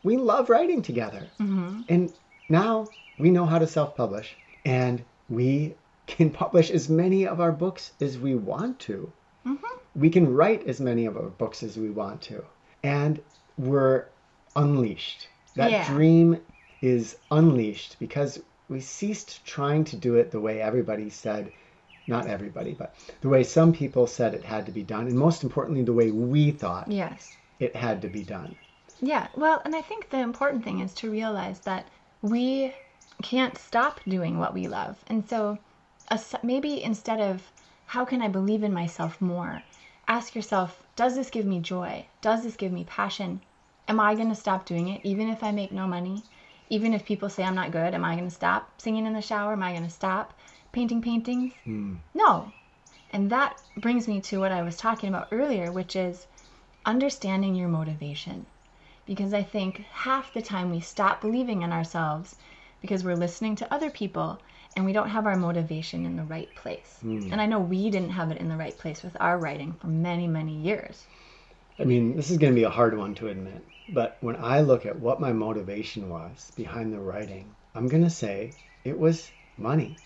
we 0.02 0.16
love 0.16 0.50
writing 0.50 0.82
together. 0.82 1.32
Mm-hmm. 1.40 1.82
And 1.88 2.12
now 2.48 2.92
we 3.18 3.30
know 3.30 3.46
how 3.46 3.58
to 3.58 3.66
self 3.66 3.96
publish 3.96 4.36
and 4.64 5.04
we 5.28 5.74
can 6.06 6.30
publish 6.30 6.70
as 6.70 6.88
many 6.88 7.26
of 7.26 7.40
our 7.40 7.52
books 7.52 7.92
as 8.00 8.18
we 8.18 8.34
want 8.34 8.78
to. 8.80 9.12
Mm-hmm. 9.46 10.00
We 10.00 10.10
can 10.10 10.32
write 10.32 10.66
as 10.66 10.80
many 10.80 11.06
of 11.06 11.16
our 11.16 11.28
books 11.28 11.62
as 11.62 11.76
we 11.76 11.90
want 11.90 12.20
to. 12.22 12.44
And 12.82 13.20
we're 13.56 14.06
unleashed. 14.56 15.28
That 15.56 15.70
Yeah. 15.70 15.86
dream 15.88 16.40
is 16.82 17.16
unleashed 17.30 17.96
because 17.98 18.42
we 18.68 18.80
ceased 18.80 19.44
trying 19.46 19.84
to 19.84 19.96
do 19.96 20.16
it 20.16 20.30
the 20.30 20.40
way 20.40 20.60
everybody 20.60 21.08
said, 21.10 21.52
not 22.06 22.26
everybody, 22.26 22.74
but 22.74 22.94
the 23.22 23.28
way 23.28 23.44
some 23.44 23.72
people 23.72 24.06
said 24.06 24.34
it 24.34 24.44
had 24.44 24.66
to 24.66 24.72
be 24.72 24.82
done. 24.82 25.06
And 25.06 25.16
most 25.18 25.42
importantly, 25.44 25.82
the 25.82 25.92
way 25.92 26.10
we 26.10 26.50
thought 26.50 26.90
Yes. 26.90 27.36
it 27.58 27.74
had 27.76 28.02
to 28.02 28.08
be 28.08 28.22
done. 28.22 28.56
Yeah, 29.06 29.28
well, 29.34 29.60
and 29.66 29.76
I 29.76 29.82
think 29.82 30.08
the 30.08 30.20
important 30.20 30.64
thing 30.64 30.80
is 30.80 30.94
to 30.94 31.10
realize 31.10 31.60
that 31.60 31.88
we 32.22 32.72
can't 33.22 33.58
stop 33.58 34.00
doing 34.08 34.38
what 34.38 34.54
we 34.54 34.66
love. 34.66 35.04
And 35.08 35.28
so 35.28 35.58
maybe 36.42 36.82
instead 36.82 37.20
of 37.20 37.42
how 37.84 38.06
can 38.06 38.22
I 38.22 38.28
believe 38.28 38.62
in 38.62 38.72
myself 38.72 39.20
more, 39.20 39.62
ask 40.08 40.34
yourself, 40.34 40.82
does 40.96 41.16
this 41.16 41.28
give 41.28 41.44
me 41.44 41.60
joy? 41.60 42.06
Does 42.22 42.44
this 42.44 42.56
give 42.56 42.72
me 42.72 42.84
passion? 42.84 43.42
Am 43.88 44.00
I 44.00 44.14
going 44.14 44.30
to 44.30 44.34
stop 44.34 44.64
doing 44.64 44.88
it 44.88 45.02
even 45.04 45.28
if 45.28 45.44
I 45.44 45.52
make 45.52 45.70
no 45.70 45.86
money? 45.86 46.22
Even 46.70 46.94
if 46.94 47.04
people 47.04 47.28
say 47.28 47.44
I'm 47.44 47.54
not 47.54 47.72
good, 47.72 47.92
am 47.92 48.06
I 48.06 48.14
going 48.14 48.28
to 48.28 48.34
stop 48.34 48.80
singing 48.80 49.04
in 49.04 49.12
the 49.12 49.20
shower? 49.20 49.52
Am 49.52 49.62
I 49.62 49.72
going 49.72 49.84
to 49.84 49.90
stop 49.90 50.32
painting 50.72 51.02
paintings? 51.02 51.52
Hmm. 51.64 51.96
No. 52.14 52.52
And 53.12 53.28
that 53.30 53.58
brings 53.76 54.08
me 54.08 54.22
to 54.22 54.40
what 54.40 54.50
I 54.50 54.62
was 54.62 54.78
talking 54.78 55.10
about 55.10 55.28
earlier, 55.30 55.70
which 55.70 55.94
is 55.94 56.26
understanding 56.86 57.54
your 57.54 57.68
motivation 57.68 58.46
because 59.06 59.34
I 59.34 59.42
think 59.42 59.84
half 59.92 60.32
the 60.32 60.42
time 60.42 60.70
we 60.70 60.80
stop 60.80 61.20
believing 61.20 61.62
in 61.62 61.72
ourselves 61.72 62.36
because 62.80 63.04
we're 63.04 63.16
listening 63.16 63.56
to 63.56 63.72
other 63.72 63.90
people 63.90 64.38
and 64.76 64.84
we 64.84 64.92
don't 64.92 65.08
have 65.08 65.26
our 65.26 65.36
motivation 65.36 66.04
in 66.04 66.16
the 66.16 66.24
right 66.24 66.54
place. 66.54 66.98
Hmm. 67.00 67.28
And 67.30 67.40
I 67.40 67.46
know 67.46 67.60
we 67.60 67.90
didn't 67.90 68.10
have 68.10 68.30
it 68.30 68.38
in 68.38 68.48
the 68.48 68.56
right 68.56 68.76
place 68.76 69.02
with 69.02 69.16
our 69.20 69.38
writing 69.38 69.72
for 69.80 69.86
many, 69.86 70.26
many 70.26 70.56
years. 70.60 71.06
I 71.78 71.84
mean, 71.84 72.16
this 72.16 72.30
is 72.30 72.38
going 72.38 72.52
to 72.52 72.58
be 72.58 72.64
a 72.64 72.70
hard 72.70 72.96
one 72.96 73.14
to 73.16 73.28
admit, 73.28 73.64
but 73.88 74.18
when 74.20 74.36
I 74.36 74.60
look 74.60 74.86
at 74.86 74.98
what 74.98 75.20
my 75.20 75.32
motivation 75.32 76.08
was 76.08 76.52
behind 76.54 76.92
the 76.92 77.00
writing, 77.00 77.54
I'm 77.74 77.88
going 77.88 78.04
to 78.04 78.10
say 78.10 78.52
it 78.84 78.98
was 78.98 79.30
money. 79.56 79.96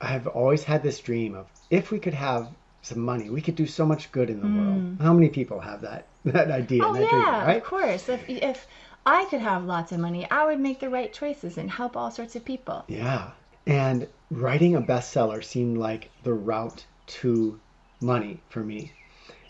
I've 0.00 0.26
always 0.26 0.64
had 0.64 0.82
this 0.82 1.00
dream 1.00 1.34
of 1.34 1.46
if 1.68 1.90
we 1.90 1.98
could 1.98 2.14
have 2.14 2.48
some 2.82 3.00
money, 3.00 3.28
we 3.28 3.42
could 3.42 3.56
do 3.56 3.66
so 3.66 3.84
much 3.84 4.10
good 4.10 4.30
in 4.30 4.40
the 4.40 4.46
hmm. 4.46 4.58
world. 4.58 4.96
How 5.00 5.12
many 5.12 5.28
people 5.28 5.60
have 5.60 5.82
that 5.82 6.06
that 6.24 6.50
idea, 6.50 6.84
Oh 6.84 6.92
that 6.92 7.08
dream, 7.08 7.22
yeah, 7.22 7.44
right? 7.44 7.56
of 7.58 7.64
course. 7.64 8.08
If 8.08 8.28
if 8.28 8.66
I 9.06 9.24
could 9.26 9.40
have 9.40 9.64
lots 9.64 9.92
of 9.92 10.00
money, 10.00 10.30
I 10.30 10.46
would 10.46 10.60
make 10.60 10.80
the 10.80 10.90
right 10.90 11.12
choices 11.12 11.58
and 11.58 11.70
help 11.70 11.96
all 11.96 12.10
sorts 12.10 12.36
of 12.36 12.44
people. 12.44 12.84
Yeah. 12.88 13.30
And 13.66 14.08
writing 14.30 14.74
a 14.74 14.82
bestseller 14.82 15.42
seemed 15.42 15.78
like 15.78 16.10
the 16.22 16.34
route 16.34 16.84
to 17.06 17.58
money 18.00 18.40
for 18.48 18.60
me. 18.60 18.92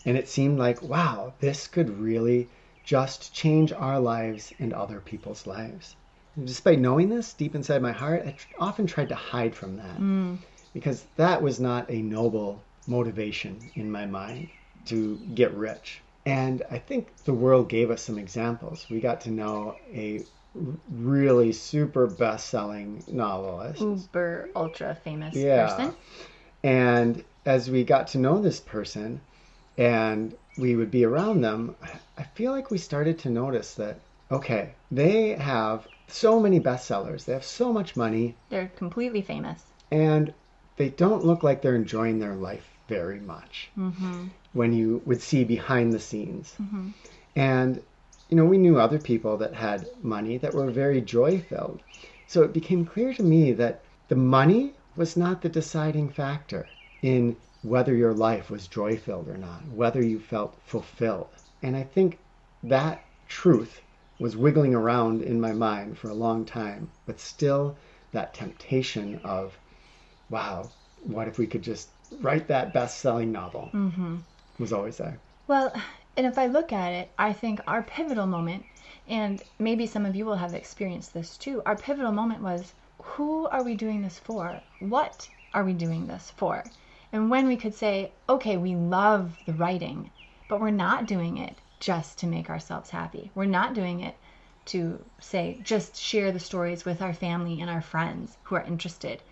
And 0.05 0.17
it 0.17 0.27
seemed 0.27 0.57
like, 0.57 0.81
wow, 0.81 1.33
this 1.39 1.67
could 1.67 1.99
really 1.99 2.49
just 2.83 3.33
change 3.33 3.71
our 3.71 3.99
lives 3.99 4.53
and 4.59 4.73
other 4.73 4.99
people's 4.99 5.45
lives. 5.45 5.95
And 6.35 6.47
despite 6.47 6.79
knowing 6.79 7.09
this 7.09 7.33
deep 7.33 7.55
inside 7.55 7.81
my 7.81 7.91
heart, 7.91 8.23
I 8.25 8.31
tr- 8.31 8.47
often 8.59 8.87
tried 8.87 9.09
to 9.09 9.15
hide 9.15 9.53
from 9.53 9.77
that 9.77 9.97
hmm. 9.97 10.35
because 10.73 11.05
that 11.17 11.41
was 11.41 11.59
not 11.59 11.89
a 11.89 12.01
noble 12.01 12.63
motivation 12.87 13.71
in 13.75 13.91
my 13.91 14.05
mind 14.05 14.49
to 14.85 15.19
get 15.33 15.53
rich. 15.53 16.01
And 16.25 16.63
I 16.69 16.77
think 16.77 17.23
the 17.23 17.33
world 17.33 17.69
gave 17.69 17.89
us 17.89 18.01
some 18.01 18.17
examples. 18.17 18.87
We 18.89 18.99
got 18.99 19.21
to 19.21 19.31
know 19.31 19.77
a 19.91 20.25
really 20.53 21.51
super 21.51 22.07
best 22.07 22.49
selling 22.49 23.03
novelist. 23.07 23.81
Uber 23.81 24.49
ultra 24.55 24.93
famous 24.95 25.35
Yeah. 25.35 25.67
person. 25.67 25.95
And 26.63 27.23
as 27.45 27.69
we 27.71 27.83
got 27.83 28.07
to 28.07 28.19
know 28.19 28.39
this 28.41 28.59
person 28.59 29.21
and 29.77 30.35
we 30.57 30.75
would 30.75 30.91
be 30.91 31.05
around 31.05 31.41
them, 31.41 31.75
I 32.17 32.23
feel 32.23 32.51
like 32.51 32.69
we 32.69 32.77
started 32.77 33.17
to 33.19 33.29
notice 33.29 33.75
that, 33.75 34.01
okay, 34.29 34.75
they 34.91 35.29
have 35.29 35.87
so 36.07 36.39
many 36.39 36.59
bestsellers, 36.59 37.25
they 37.25 37.33
have 37.33 37.45
so 37.45 37.71
much 37.73 37.95
money, 37.95 38.37
They're 38.49 38.67
completely 38.67 39.21
famous. 39.21 39.63
and 39.91 40.33
they 40.75 40.89
don't 40.89 41.25
look 41.25 41.43
like 41.43 41.61
they're 41.61 41.75
enjoying 41.75 42.19
their 42.19 42.35
life 42.35 42.70
very 42.97 43.21
much 43.35 43.53
Mm-hmm. 43.77 44.19
when 44.59 44.71
you 44.79 44.87
would 45.07 45.21
see 45.29 45.43
behind 45.55 45.87
the 45.93 46.05
scenes. 46.09 46.47
And, 47.51 47.73
you 48.29 48.35
know, 48.37 48.49
we 48.53 48.57
knew 48.63 48.77
other 48.77 48.99
people 49.11 49.37
that 49.37 49.53
had 49.67 49.79
money 50.15 50.35
that 50.39 50.53
were 50.57 50.79
very 50.83 51.01
joy 51.17 51.31
filled. 51.51 51.79
So 52.31 52.37
it 52.43 52.53
became 52.59 52.85
clear 52.93 53.11
to 53.13 53.23
me 53.23 53.43
that 53.53 53.75
the 54.11 54.21
money 54.39 54.63
was 54.95 55.15
not 55.23 55.41
the 55.41 55.49
deciding 55.59 56.09
factor 56.21 56.63
in 57.01 57.23
whether 57.73 57.93
your 57.95 58.15
life 58.29 58.47
was 58.53 58.67
joy 58.79 58.97
filled 59.05 59.27
or 59.33 59.37
not, 59.37 59.61
whether 59.81 60.01
you 60.11 60.19
felt 60.19 60.51
fulfilled. 60.73 61.31
And 61.63 61.73
I 61.81 61.83
think 61.83 62.09
that 62.63 62.97
truth 63.27 63.73
was 64.23 64.35
wiggling 64.43 64.75
around 64.75 65.21
in 65.31 65.39
my 65.47 65.53
mind 65.53 65.97
for 65.97 66.09
a 66.09 66.23
long 66.25 66.45
time, 66.45 66.89
but 67.05 67.19
still 67.19 67.63
that 68.11 68.33
temptation 68.33 69.07
of, 69.23 69.57
wow, 70.29 70.69
what 71.13 71.27
if 71.29 71.37
we 71.37 71.47
could 71.47 71.65
just 71.73 71.89
write 72.19 72.47
that 72.47 72.73
best 72.73 72.99
selling 72.99 73.31
novel? 73.31 73.69
Mm-hmm. 73.73 74.17
Was 74.59 74.73
always 74.73 74.97
there. 74.97 75.19
Well, 75.47 75.73
and 76.17 76.27
if 76.27 76.37
I 76.37 76.47
look 76.47 76.73
at 76.73 76.93
it, 76.93 77.11
I 77.17 77.33
think 77.33 77.61
our 77.67 77.83
pivotal 77.83 78.27
moment, 78.27 78.65
and 79.07 79.41
maybe 79.59 79.87
some 79.87 80.05
of 80.05 80.15
you 80.15 80.25
will 80.25 80.35
have 80.35 80.53
experienced 80.53 81.13
this 81.13 81.37
too, 81.37 81.61
our 81.65 81.75
pivotal 81.75 82.11
moment 82.11 82.41
was 82.41 82.73
who 83.01 83.47
are 83.47 83.63
we 83.63 83.75
doing 83.75 84.01
this 84.01 84.19
for? 84.19 84.61
What 84.79 85.29
are 85.53 85.63
we 85.63 85.73
doing 85.73 86.07
this 86.07 86.31
for? 86.35 86.63
And 87.11 87.29
when 87.29 87.47
we 87.47 87.57
could 87.57 87.73
say, 87.73 88.13
okay, 88.29 88.57
we 88.57 88.75
love 88.75 89.37
the 89.45 89.53
writing, 89.53 90.11
but 90.47 90.61
we're 90.61 90.69
not 90.69 91.07
doing 91.07 91.37
it 91.37 91.57
just 91.79 92.19
to 92.19 92.27
make 92.27 92.49
ourselves 92.49 92.89
happy. 92.89 93.31
We're 93.33 93.45
not 93.45 93.73
doing 93.73 94.01
it 94.01 94.15
to 94.65 95.03
say, 95.19 95.57
just 95.63 95.97
share 95.97 96.31
the 96.31 96.39
stories 96.39 96.85
with 96.85 97.01
our 97.01 97.13
family 97.13 97.59
and 97.59 97.69
our 97.69 97.81
friends 97.81 98.37
who 98.43 98.55
are 98.55 98.63
interested. 98.63 99.23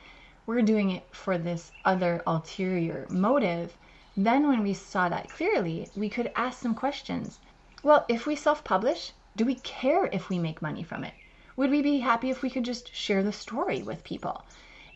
We're 0.50 0.64
doing 0.64 0.90
it 0.90 1.06
for 1.12 1.38
this 1.38 1.74
other 1.86 2.24
ulterior 2.26 3.06
motive. 3.08 3.78
Then, 4.18 4.48
when 4.48 4.64
we 4.64 4.74
saw 4.74 5.08
that 5.08 5.30
clearly, 5.30 5.92
we 5.94 6.10
could 6.10 6.32
ask 6.36 6.60
some 6.60 6.74
questions. 6.74 7.40
Well, 7.84 8.04
if 8.10 8.26
we 8.26 8.36
self 8.36 8.64
publish, 8.64 9.14
do 9.36 9.46
we 9.46 9.54
care 9.54 10.10
if 10.12 10.28
we 10.28 10.40
make 10.40 10.60
money 10.60 10.82
from 10.82 11.04
it? 11.04 11.14
Would 11.56 11.70
we 11.70 11.84
be 11.84 12.00
happy 12.00 12.32
if 12.32 12.42
we 12.42 12.50
could 12.50 12.66
just 12.66 12.96
share 12.96 13.22
the 13.22 13.32
story 13.32 13.84
with 13.84 14.04
people? 14.04 14.44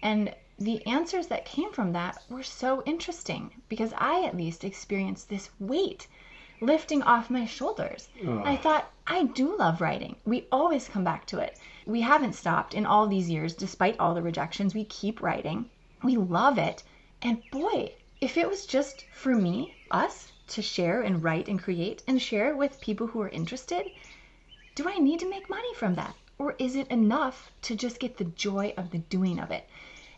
And 0.01 0.35
the 0.57 0.83
answers 0.87 1.27
that 1.27 1.45
came 1.45 1.71
from 1.71 1.93
that 1.93 2.23
were 2.29 2.41
so 2.41 2.81
interesting 2.87 3.51
because 3.69 3.93
I 3.95 4.23
at 4.23 4.35
least 4.35 4.63
experienced 4.63 5.29
this 5.29 5.51
weight 5.59 6.07
lifting 6.65 7.01
off 7.03 7.29
my 7.29 7.45
shoulders. 7.45 8.09
I 8.45 8.55
thought, 8.55 8.91
I 9.05 9.25
do 9.25 9.55
love 9.57 9.81
writing. 9.81 10.15
We 10.25 10.47
always 10.51 10.87
come 10.87 11.03
back 11.03 11.25
to 11.27 11.39
it. 11.39 11.59
We 11.85 12.01
haven't 12.01 12.33
stopped 12.33 12.73
in 12.73 12.85
all 12.85 13.07
these 13.07 13.29
years, 13.29 13.53
despite 13.53 13.99
all 13.99 14.13
the 14.13 14.21
rejections. 14.21 14.73
We 14.73 14.85
keep 14.85 15.21
writing. 15.21 15.69
We 16.03 16.15
love 16.17 16.57
it. 16.57 16.83
And 17.21 17.49
boy, 17.51 17.93
if 18.21 18.37
it 18.37 18.49
was 18.49 18.65
just 18.65 19.05
for 19.11 19.35
me, 19.35 19.75
us, 19.91 20.31
to 20.47 20.61
share 20.61 21.01
and 21.01 21.23
write 21.23 21.47
and 21.47 21.61
create 21.61 22.03
and 22.07 22.21
share 22.21 22.55
with 22.55 22.81
people 22.81 23.07
who 23.07 23.21
are 23.21 23.29
interested, 23.29 23.91
do 24.75 24.89
I 24.89 24.97
need 24.97 25.19
to 25.19 25.29
make 25.29 25.49
money 25.49 25.73
from 25.75 25.95
that? 25.95 26.15
Or 26.37 26.55
is 26.57 26.75
it 26.75 26.87
enough 26.87 27.51
to 27.63 27.75
just 27.75 27.99
get 27.99 28.17
the 28.17 28.25
joy 28.25 28.73
of 28.75 28.91
the 28.91 28.97
doing 28.97 29.39
of 29.39 29.51
it? 29.51 29.69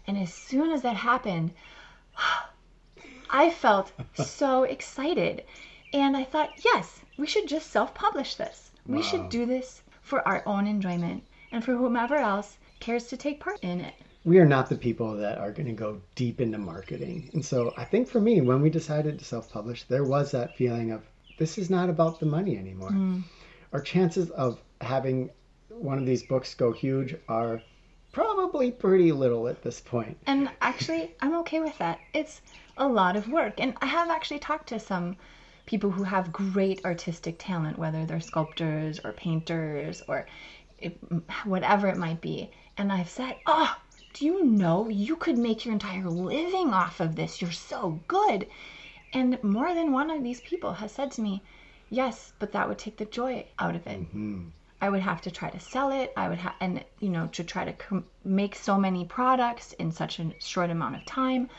And 0.07 0.17
as 0.17 0.33
soon 0.33 0.71
as 0.71 0.81
that 0.83 0.95
happened, 0.95 1.53
I 3.29 3.49
felt 3.49 3.91
so 4.13 4.63
excited. 4.63 5.43
And 5.95 6.17
I 6.17 6.25
thought, 6.25 6.49
yes, 6.65 6.99
we 7.15 7.25
should 7.25 7.47
just 7.47 7.71
self 7.71 7.93
publish 7.93 8.35
this. 8.35 8.69
We 8.85 9.01
should 9.01 9.29
do 9.29 9.45
this 9.45 9.81
for 10.01 10.27
our 10.27 10.43
own 10.45 10.67
enjoyment 10.67 11.23
and 11.53 11.63
for 11.63 11.73
whomever 11.73 12.15
else 12.15 12.57
cares 12.81 13.07
to 13.07 13.15
take 13.15 13.39
part 13.39 13.61
in 13.61 13.79
it. 13.79 13.93
We 14.25 14.39
are 14.39 14.45
not 14.45 14.67
the 14.67 14.75
people 14.75 15.15
that 15.15 15.37
are 15.37 15.53
going 15.53 15.67
to 15.67 15.71
go 15.71 16.01
deep 16.15 16.41
into 16.41 16.57
marketing. 16.57 17.29
And 17.31 17.45
so 17.45 17.73
I 17.77 17.85
think 17.85 18.09
for 18.09 18.19
me, 18.19 18.41
when 18.41 18.61
we 18.61 18.69
decided 18.69 19.17
to 19.17 19.23
self 19.23 19.49
publish, 19.49 19.83
there 19.83 20.03
was 20.03 20.31
that 20.31 20.57
feeling 20.57 20.91
of 20.91 21.01
this 21.37 21.57
is 21.57 21.69
not 21.69 21.89
about 21.89 22.19
the 22.19 22.25
money 22.25 22.57
anymore. 22.57 22.91
Mm. 22.91 23.23
Our 23.71 23.79
chances 23.79 24.29
of 24.31 24.59
having 24.81 25.29
one 25.69 25.97
of 25.97 26.05
these 26.05 26.23
books 26.23 26.55
go 26.55 26.73
huge 26.73 27.15
are 27.29 27.61
probably 28.11 28.69
pretty 28.69 29.13
little 29.13 29.47
at 29.47 29.61
this 29.61 29.79
point. 29.79 30.17
And 30.27 30.49
actually, 30.59 31.15
I'm 31.21 31.35
okay 31.37 31.61
with 31.61 31.77
that. 31.77 31.99
It's 32.13 32.41
a 32.77 32.85
lot 32.85 33.15
of 33.15 33.29
work. 33.29 33.61
And 33.61 33.75
I 33.81 33.85
have 33.85 34.09
actually 34.09 34.39
talked 34.39 34.67
to 34.67 34.79
some 34.79 35.15
people 35.65 35.91
who 35.91 36.03
have 36.03 36.31
great 36.31 36.83
artistic 36.85 37.35
talent, 37.39 37.77
whether 37.77 38.05
they're 38.05 38.19
sculptors 38.19 38.99
or 39.03 39.11
painters 39.11 40.01
or 40.07 40.27
it, 40.77 40.97
whatever 41.43 41.87
it 41.87 41.97
might 41.97 42.21
be. 42.21 42.51
And 42.77 42.91
I've 42.91 43.09
said, 43.09 43.37
Oh, 43.45 43.75
do 44.13 44.25
you 44.25 44.45
know 44.45 44.89
you 44.89 45.15
could 45.15 45.37
make 45.37 45.65
your 45.65 45.73
entire 45.73 46.09
living 46.09 46.73
off 46.73 46.99
of 46.99 47.15
this? 47.15 47.41
You're 47.41 47.51
so 47.51 48.01
good. 48.07 48.47
And 49.13 49.41
more 49.43 49.73
than 49.73 49.91
one 49.91 50.09
of 50.09 50.23
these 50.23 50.41
people 50.41 50.73
has 50.73 50.91
said 50.91 51.11
to 51.11 51.21
me, 51.21 51.41
Yes, 51.89 52.33
but 52.39 52.51
that 52.53 52.67
would 52.67 52.77
take 52.77 52.97
the 52.97 53.05
joy 53.05 53.45
out 53.59 53.75
of 53.75 53.85
it. 53.87 53.99
Hmm. 54.11 54.49
I 54.81 54.89
would 54.89 55.01
have 55.01 55.21
to 55.21 55.31
try 55.31 55.49
to 55.49 55.59
sell 55.59 55.91
it. 55.91 56.11
I 56.17 56.27
would 56.27 56.37
have, 56.39 56.53
and 56.59 56.83
you 56.99 57.09
know, 57.09 57.27
to 57.27 57.43
try 57.43 57.65
to 57.65 57.73
com- 57.73 58.05
make 58.23 58.55
so 58.55 58.77
many 58.77 59.05
products 59.05 59.73
in 59.73 59.91
such 59.91 60.19
a 60.19 60.33
short 60.39 60.69
amount 60.69 60.95
of 60.95 61.05
time, 61.05 61.49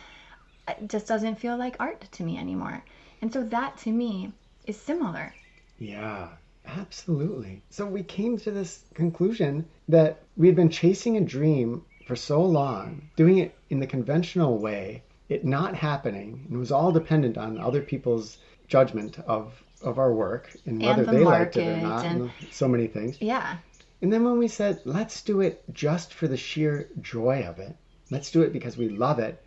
it 0.68 0.88
just 0.88 1.06
doesn't 1.06 1.36
feel 1.36 1.56
like 1.56 1.76
art 1.80 2.00
to 2.12 2.22
me 2.22 2.36
anymore. 2.36 2.84
And 3.22 3.32
so 3.32 3.42
that 3.44 3.76
to 3.78 3.90
me 3.90 4.32
is 4.66 4.76
similar. 4.76 5.32
Yeah, 5.78 6.28
absolutely. 6.66 7.62
So 7.70 7.86
we 7.86 8.02
came 8.02 8.38
to 8.38 8.50
this 8.50 8.84
conclusion 8.94 9.66
that 9.88 10.22
we 10.36 10.46
had 10.46 10.56
been 10.56 10.68
chasing 10.70 11.16
a 11.16 11.20
dream 11.20 11.84
for 12.06 12.16
so 12.16 12.42
long, 12.42 13.08
doing 13.16 13.38
it 13.38 13.54
in 13.70 13.80
the 13.80 13.86
conventional 13.86 14.58
way, 14.58 15.02
it 15.28 15.44
not 15.44 15.74
happening, 15.74 16.44
and 16.46 16.56
it 16.56 16.58
was 16.58 16.70
all 16.70 16.92
dependent 16.92 17.36
on 17.36 17.58
other 17.58 17.82
people's 17.82 18.38
judgment 18.68 19.18
of 19.26 19.62
of 19.82 19.98
our 19.98 20.12
work 20.12 20.50
and 20.64 20.80
whether 20.82 21.04
the 21.04 21.12
they 21.12 21.24
liked 21.24 21.56
it 21.56 21.68
or 21.68 21.76
not, 21.82 22.04
and- 22.06 22.22
and 22.22 22.30
so 22.50 22.66
many 22.66 22.86
things. 22.86 23.20
Yeah. 23.20 23.58
And 24.00 24.10
then 24.12 24.24
when 24.24 24.38
we 24.38 24.48
said, 24.48 24.80
let's 24.84 25.20
do 25.22 25.40
it 25.42 25.62
just 25.72 26.14
for 26.14 26.26
the 26.26 26.36
sheer 26.36 26.88
joy 27.02 27.44
of 27.46 27.58
it, 27.58 27.76
let's 28.10 28.30
do 28.30 28.40
it 28.42 28.52
because 28.54 28.76
we 28.78 28.88
love 28.88 29.18
it, 29.18 29.42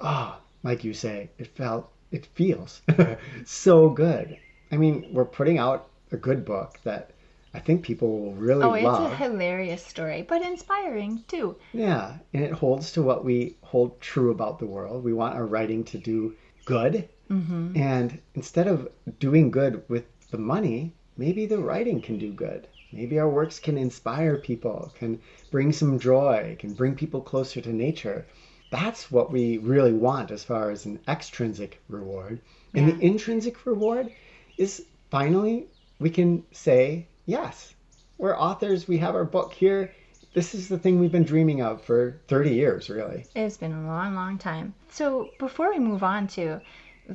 ah, 0.00 0.40
like 0.62 0.84
you 0.84 0.94
say, 0.94 1.28
it 1.38 1.48
felt, 1.54 1.90
it 2.10 2.26
feels 2.26 2.82
so 3.44 3.90
good. 3.90 4.38
I 4.70 4.76
mean, 4.76 5.06
we're 5.12 5.24
putting 5.24 5.58
out 5.58 5.88
a 6.12 6.16
good 6.16 6.44
book 6.44 6.78
that 6.84 7.10
I 7.54 7.60
think 7.60 7.82
people 7.82 8.20
will 8.20 8.34
really 8.34 8.62
Oh, 8.64 8.74
it's 8.74 9.12
a 9.12 9.16
hilarious 9.16 9.84
story, 9.84 10.22
but 10.22 10.42
inspiring 10.42 11.24
too. 11.28 11.56
Yeah, 11.72 12.18
and 12.34 12.44
it 12.44 12.52
holds 12.52 12.92
to 12.92 13.02
what 13.02 13.24
we 13.24 13.56
hold 13.62 14.00
true 14.00 14.30
about 14.30 14.58
the 14.58 14.66
world. 14.66 15.02
We 15.02 15.14
want 15.14 15.34
our 15.34 15.46
writing 15.46 15.84
to 15.84 15.98
do 15.98 16.34
good. 16.64 17.08
Mm-hmm. 17.30 17.76
And 17.76 18.20
instead 18.34 18.68
of 18.68 18.88
doing 19.18 19.50
good 19.50 19.82
with 19.88 20.04
the 20.30 20.38
money, 20.38 20.92
maybe 21.16 21.46
the 21.46 21.58
writing 21.58 22.00
can 22.00 22.18
do 22.18 22.32
good. 22.32 22.66
Maybe 22.92 23.18
our 23.18 23.28
works 23.28 23.58
can 23.58 23.76
inspire 23.76 24.36
people, 24.36 24.92
can 24.98 25.20
bring 25.50 25.72
some 25.72 25.98
joy, 25.98 26.56
can 26.58 26.72
bring 26.72 26.94
people 26.94 27.20
closer 27.20 27.60
to 27.60 27.72
nature. 27.72 28.26
That's 28.70 29.10
what 29.10 29.32
we 29.32 29.58
really 29.58 29.92
want 29.92 30.30
as 30.30 30.44
far 30.44 30.70
as 30.70 30.86
an 30.86 31.00
extrinsic 31.08 31.80
reward. 31.88 32.40
And 32.74 32.88
the 32.88 33.04
intrinsic 33.04 33.64
reward 33.64 34.12
is 34.56 34.84
finally 35.10 35.68
we 36.00 36.10
can 36.10 36.44
say, 36.52 37.06
yes, 37.26 37.74
we're 38.18 38.38
authors, 38.38 38.86
we 38.86 38.98
have 38.98 39.14
our 39.14 39.24
book 39.24 39.52
here. 39.52 39.92
This 40.34 40.54
is 40.54 40.68
the 40.68 40.78
thing 40.78 41.00
we've 41.00 41.12
been 41.12 41.24
dreaming 41.24 41.62
of 41.62 41.82
for 41.82 42.20
30 42.28 42.50
years, 42.50 42.88
really. 42.90 43.24
It's 43.34 43.56
been 43.56 43.72
a 43.72 43.86
long, 43.86 44.14
long 44.14 44.38
time. 44.38 44.74
So 44.90 45.30
before 45.38 45.70
we 45.70 45.78
move 45.78 46.02
on 46.02 46.28
to 46.28 46.60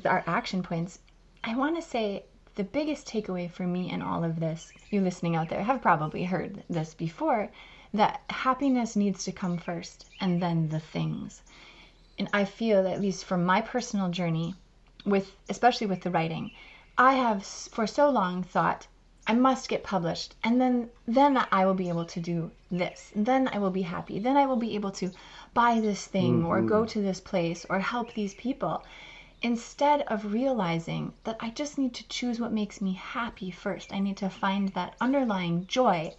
our 0.05 0.23
action 0.27 0.63
points, 0.63 0.99
I 1.43 1.55
want 1.55 1.75
to 1.75 1.81
say 1.81 2.25
the 2.55 2.63
biggest 2.63 3.07
takeaway 3.07 3.49
for 3.49 3.63
me 3.63 3.91
in 3.91 4.01
all 4.01 4.23
of 4.23 4.39
this, 4.39 4.71
you 4.89 5.01
listening 5.01 5.35
out 5.35 5.49
there 5.49 5.63
have 5.63 5.81
probably 5.81 6.23
heard 6.23 6.63
this 6.69 6.93
before, 6.93 7.49
that 7.93 8.21
happiness 8.29 8.95
needs 8.95 9.23
to 9.23 9.31
come 9.31 9.57
first 9.57 10.05
and 10.19 10.41
then 10.41 10.69
the 10.69 10.79
things. 10.79 11.41
And 12.17 12.27
I 12.33 12.45
feel, 12.45 12.87
at 12.87 13.01
least 13.01 13.25
from 13.25 13.45
my 13.45 13.61
personal 13.61 14.09
journey, 14.09 14.55
with 15.05 15.35
especially 15.49 15.87
with 15.87 16.01
the 16.01 16.11
writing, 16.11 16.51
I 16.97 17.13
have 17.13 17.45
for 17.45 17.85
so 17.85 18.09
long 18.09 18.43
thought 18.43 18.87
I 19.25 19.33
must 19.33 19.69
get 19.69 19.83
published 19.83 20.35
and 20.43 20.59
then 20.59 20.89
then 21.07 21.37
I 21.51 21.65
will 21.65 21.73
be 21.73 21.87
able 21.87 22.05
to 22.05 22.19
do 22.19 22.51
this. 22.69 23.11
Then 23.15 23.47
I 23.47 23.57
will 23.59 23.71
be 23.71 23.83
happy. 23.83 24.19
Then 24.19 24.37
I 24.37 24.45
will 24.45 24.57
be 24.57 24.75
able 24.75 24.91
to 24.91 25.11
buy 25.53 25.79
this 25.79 26.05
thing 26.05 26.43
or 26.43 26.61
go 26.61 26.81
mm-hmm. 26.81 26.87
to 26.87 27.01
this 27.01 27.21
place 27.21 27.65
or 27.69 27.79
help 27.79 28.13
these 28.13 28.33
people 28.33 28.83
instead 29.41 30.01
of 30.03 30.33
realizing 30.33 31.13
that 31.23 31.37
I 31.39 31.51
just 31.51 31.77
need 31.77 31.93
to 31.93 32.07
choose 32.07 32.39
what 32.39 32.51
makes 32.51 32.81
me 32.81 32.93
happy 32.93 33.51
first. 33.51 33.93
I 33.93 33.99
need 33.99 34.17
to 34.17 34.29
find 34.29 34.69
that 34.69 34.95
underlying 34.99 35.67
joy. 35.67 36.15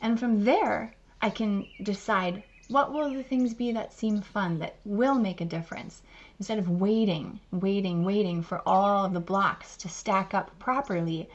And 0.00 0.18
from 0.20 0.44
there, 0.44 0.94
I 1.24 1.30
can 1.30 1.64
decide 1.82 2.42
What 2.68 2.92
will 2.92 3.10
the 3.10 3.22
things 3.22 3.54
be 3.54 3.72
that 3.72 3.94
seem 3.94 4.20
fun, 4.20 4.58
that 4.58 4.76
will 4.84 5.14
make 5.14 5.40
a 5.40 5.46
difference? 5.46 6.02
Instead 6.38 6.58
of 6.58 6.68
waiting, 6.68 7.40
waiting, 7.50 8.04
waiting 8.04 8.42
for 8.42 8.60
all 8.66 9.06
of 9.06 9.14
the 9.14 9.20
blocks 9.20 9.78
to 9.78 9.88
stack 9.88 10.34
up 10.34 10.58
properly, 10.58 11.30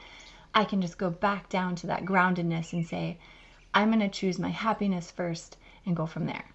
I 0.53 0.65
can 0.65 0.79
just 0.79 0.99
go 0.99 1.09
back 1.09 1.49
down 1.49 1.75
to 1.77 1.87
that 1.87 2.05
groundedness 2.05 2.71
and 2.71 2.85
say, 2.85 3.17
I'm 3.73 3.89
going 3.89 3.99
to 4.01 4.09
choose 4.09 4.37
my 4.37 4.49
happiness 4.49 5.09
first 5.09 5.57
and 5.87 5.95
go 5.95 6.05
from 6.05 6.27
there. 6.27 6.45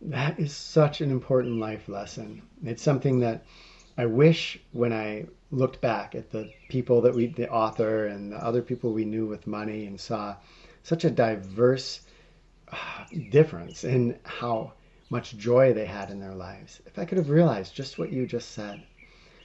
That 0.00 0.38
is 0.40 0.56
such 0.56 1.02
an 1.02 1.10
important 1.10 1.58
life 1.58 1.88
lesson. 1.88 2.40
It's 2.64 2.82
something 2.82 3.20
that 3.20 3.44
I 3.98 4.06
wish 4.06 4.60
when 4.72 4.94
I 4.94 5.26
looked 5.50 5.82
back 5.82 6.14
at 6.14 6.30
the 6.30 6.50
people 6.68 7.02
that 7.02 7.14
we, 7.14 7.26
the 7.26 7.50
author 7.50 8.06
and 8.06 8.32
the 8.32 8.42
other 8.42 8.62
people 8.62 8.94
we 8.94 9.04
knew 9.04 9.26
with 9.26 9.46
money 9.46 9.84
and 9.84 10.00
saw 10.00 10.36
such 10.82 11.04
a 11.04 11.10
diverse 11.10 12.00
difference 13.30 13.84
in 13.84 14.18
how 14.24 14.72
much 15.10 15.36
joy 15.36 15.72
they 15.72 15.86
had 15.86 16.10
in 16.10 16.20
their 16.20 16.34
lives. 16.34 16.80
If 16.86 16.98
I 16.98 17.04
could 17.04 17.18
have 17.18 17.30
realized 17.30 17.74
just 17.74 17.98
what 17.98 18.12
you 18.12 18.26
just 18.26 18.52
said, 18.52 18.82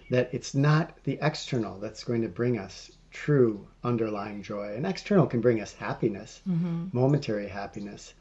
that 0.09 0.29
it's 0.33 0.53
not 0.53 0.97
the 1.03 1.17
external 1.21 1.79
that's 1.79 2.03
going 2.03 2.21
to 2.21 2.27
bring 2.27 2.57
us 2.57 2.91
true 3.11 3.67
underlying 3.83 4.43
joy. 4.43 4.73
An 4.75 4.85
external 4.85 5.27
can 5.27 5.39
bring 5.39 5.61
us 5.61 5.73
happiness, 5.73 6.41
mm-hmm. 6.47 6.87
momentary 6.91 7.47
happiness, 7.47 8.13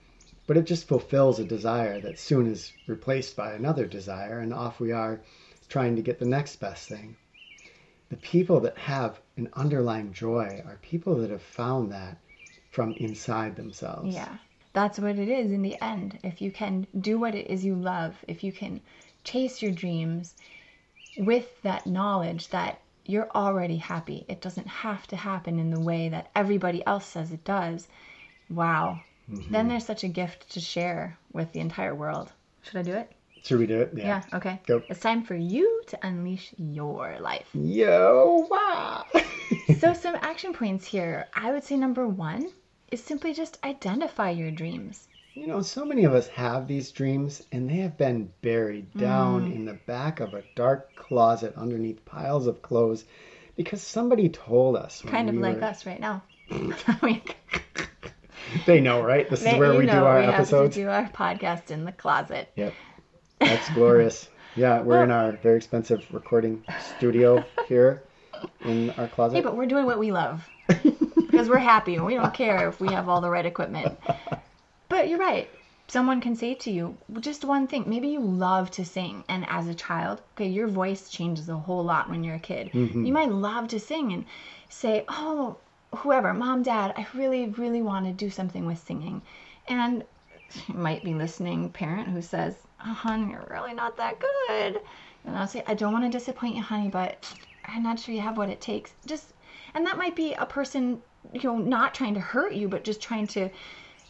but 0.47 0.57
it 0.57 0.65
just 0.65 0.87
fulfills 0.87 1.39
a 1.39 1.45
desire 1.45 2.01
that 2.01 2.19
soon 2.19 2.47
is 2.47 2.73
replaced 2.87 3.37
by 3.37 3.53
another 3.53 3.87
desire, 3.87 4.39
and 4.39 4.53
off 4.53 4.81
we 4.81 4.93
are 4.93 5.21
trying 5.69 5.97
to 5.97 6.03
get 6.03 6.19
the 6.19 6.27
next 6.27 6.57
best 6.57 6.89
thing. 6.89 7.17
The 8.11 8.17
people 8.19 8.61
that 8.61 8.77
have 8.77 9.21
an 9.37 9.49
underlying 9.55 10.13
joy 10.13 10.63
are 10.67 10.79
people 10.83 11.17
that 11.17 11.31
have 11.31 11.43
found 11.43 11.91
that 11.93 12.19
from 12.71 12.95
inside 12.99 13.57
themselves. 13.57 14.15
Yeah. 14.15 14.37
That's 14.73 14.99
what 14.99 15.19
it 15.19 15.29
is 15.29 15.51
in 15.51 15.63
the 15.63 15.81
end. 15.83 16.19
If 16.23 16.41
you 16.41 16.51
can 16.51 16.87
do 16.99 17.19
what 17.19 17.35
it 17.35 17.49
is 17.51 17.65
you 17.65 17.75
love, 17.75 18.17
if 18.27 18.43
you 18.43 18.53
can 18.53 18.81
chase 19.25 19.61
your 19.61 19.73
dreams 19.73 20.35
with 21.19 21.61
that 21.63 21.87
knowledge 21.87 22.49
that 22.49 22.81
you're 23.05 23.31
already 23.35 23.77
happy, 23.77 24.25
it 24.29 24.41
doesn't 24.41 24.69
have 24.69 25.07
to 25.09 25.17
happen 25.17 25.59
in 25.59 25.71
the 25.71 25.81
way 25.81 26.09
that 26.09 26.31
everybody 26.35 26.85
else 26.87 27.07
says 27.07 27.33
it 27.33 27.45
does. 27.45 27.89
Wow. 28.49 29.01
Mm-hmm. 29.31 29.53
Then 29.53 29.69
there's 29.69 29.85
such 29.85 30.05
a 30.05 30.09
gift 30.09 30.51
to 30.53 30.61
share 30.61 31.19
with 31.33 31.53
the 31.53 31.61
entire 31.61 31.95
world. 31.95 32.33
Should 32.63 32.77
I 32.77 32.83
do 32.83 32.93
it? 32.93 33.13
Should 33.43 33.59
we 33.59 33.67
do 33.67 33.81
it? 33.81 33.93
Yeah. 33.95 34.07
yeah 34.07 34.37
okay. 34.37 34.61
Go. 34.67 34.83
It's 34.89 35.01
time 35.01 35.25
for 35.25 35.35
you 35.35 35.83
to 35.89 36.07
unleash 36.07 36.55
your 36.57 37.19
life. 37.21 37.49
Yo, 37.55 38.47
wow. 38.49 39.05
so, 39.81 39.93
some 39.95 40.17
action 40.21 40.53
points 40.53 40.87
here. 40.87 41.27
I 41.35 41.51
would 41.51 41.65
say 41.65 41.77
number 41.77 42.07
one 42.07 42.53
is 42.93 43.03
simply 43.03 43.33
just 43.33 43.59
identify 43.65 44.31
your 44.31 44.51
dreams. 44.51 45.09
You 45.33 45.47
know, 45.47 45.63
so 45.63 45.85
many 45.87 46.05
of 46.05 46.15
us 46.15 46.29
have 46.29 46.69
these 46.69 46.93
dreams 46.93 47.43
and 47.51 47.69
they 47.69 47.77
have 47.77 47.97
been 47.97 48.31
buried 48.43 48.93
down 48.93 49.51
mm. 49.51 49.55
in 49.55 49.65
the 49.65 49.79
back 49.87 50.21
of 50.21 50.35
a 50.35 50.45
dark 50.55 50.95
closet 50.95 51.55
underneath 51.57 52.05
piles 52.05 52.47
of 52.47 52.61
clothes 52.61 53.07
because 53.57 53.81
somebody 53.81 54.29
told 54.29 54.77
us. 54.77 55.03
Kind 55.07 55.31
of 55.31 55.37
we 55.37 55.41
like 55.41 55.57
were... 55.57 55.65
us 55.65 55.87
right 55.87 56.01
now. 56.01 56.23
they 58.67 58.81
know, 58.83 59.03
right? 59.03 59.29
This 59.31 59.43
they, 59.43 59.53
is 59.53 59.59
where 59.59 59.75
we 59.75 59.87
do 59.87 60.05
our 60.05 60.21
we 60.21 60.27
episodes. 60.27 60.77
We 60.77 60.83
do 60.83 60.91
our 60.91 61.09
podcast 61.09 61.71
in 61.71 61.87
the 61.87 61.93
closet. 61.93 62.51
Yep. 62.57 62.75
That's 63.41 63.71
glorious. 63.71 64.29
Yeah, 64.55 64.83
we're 64.83 64.97
well, 64.97 65.05
in 65.05 65.11
our 65.11 65.33
very 65.33 65.57
expensive 65.57 66.05
recording 66.13 66.63
studio 66.95 67.43
here 67.69 68.03
in 68.67 68.91
our 68.91 69.09
closet. 69.09 69.37
Hey, 69.37 69.43
but 69.43 69.57
we're 69.57 69.65
doing 69.65 69.87
what 69.87 69.99
we 69.99 70.13
love 70.13 70.47
because 71.43 71.51
we're 71.51 71.59
happy 71.59 71.97
and 71.97 72.07
we 72.07 72.15
don't 72.15 72.35
care 72.35 72.69
if 72.69 72.81
we 72.81 72.93
have 72.93 73.09
all 73.09 73.21
the 73.21 73.31
right 73.31 73.47
equipment. 73.47 73.99
But 74.89 75.09
you're 75.09 75.19
right. 75.19 75.51
Someone 75.89 76.21
can 76.21 76.37
say 76.37 76.55
to 76.55 76.71
you 76.71 76.97
just 77.21 77.45
one 77.45 77.67
thing. 77.67 77.85
Maybe 77.87 78.09
you 78.09 78.21
love 78.21 78.71
to 78.73 78.85
sing, 78.85 79.25
and 79.29 79.45
as 79.49 79.67
a 79.67 79.75
child, 79.75 80.23
okay, 80.35 80.49
your 80.49 80.69
voice 80.69 81.11
changes 81.11 81.49
a 81.49 81.57
whole 81.57 81.85
lot 81.85 82.09
when 82.09 82.25
you're 82.25 82.37
a 82.37 82.41
kid. 82.41 82.71
Mm-hmm. 82.73 83.05
You 83.05 83.13
might 83.13 83.31
love 83.31 83.69
to 83.69 83.81
sing 83.81 84.13
and 84.13 84.25
say, 84.69 85.05
"Oh, 85.09 85.57
whoever, 85.97 86.33
mom, 86.33 86.63
dad, 86.63 86.95
I 86.97 87.07
really, 87.15 87.49
really 87.49 87.83
want 87.83 88.07
to 88.07 88.13
do 88.13 88.31
something 88.31 88.65
with 88.65 88.79
singing," 88.79 89.21
and 89.69 90.05
you 90.69 90.75
might 90.75 91.05
be 91.05 91.15
listening 91.15 91.71
parent 91.71 92.09
who 92.09 92.23
says, 92.23 92.57
oh, 92.85 92.93
honey, 92.93 93.31
you're 93.31 93.47
really 93.51 93.75
not 93.75 93.97
that 93.97 94.19
good. 94.21 94.81
And 95.25 95.37
I'll 95.37 95.47
say, 95.47 95.63
I 95.67 95.75
don't 95.75 95.93
want 95.93 96.05
to 96.05 96.19
disappoint 96.19 96.57
you, 96.57 96.63
honey, 96.63 96.89
but 96.89 97.33
I'm 97.65 97.83
not 97.83 97.99
sure 97.99 98.15
you 98.15 98.21
have 98.21 98.37
what 98.37 98.51
it 98.51 98.61
takes. 98.61 98.93
Just, 99.07 99.33
and 99.75 99.87
that 99.87 99.99
might 99.99 100.17
be 100.17 100.35
a 100.35 100.47
person, 100.47 101.01
you 101.33 101.43
know, 101.45 101.59
not 101.59 101.95
trying 101.95 102.15
to 102.15 102.21
hurt 102.21 102.53
you, 102.53 102.69
but 102.69 102.85
just 102.85 103.01
trying 103.01 103.27
to 103.29 103.49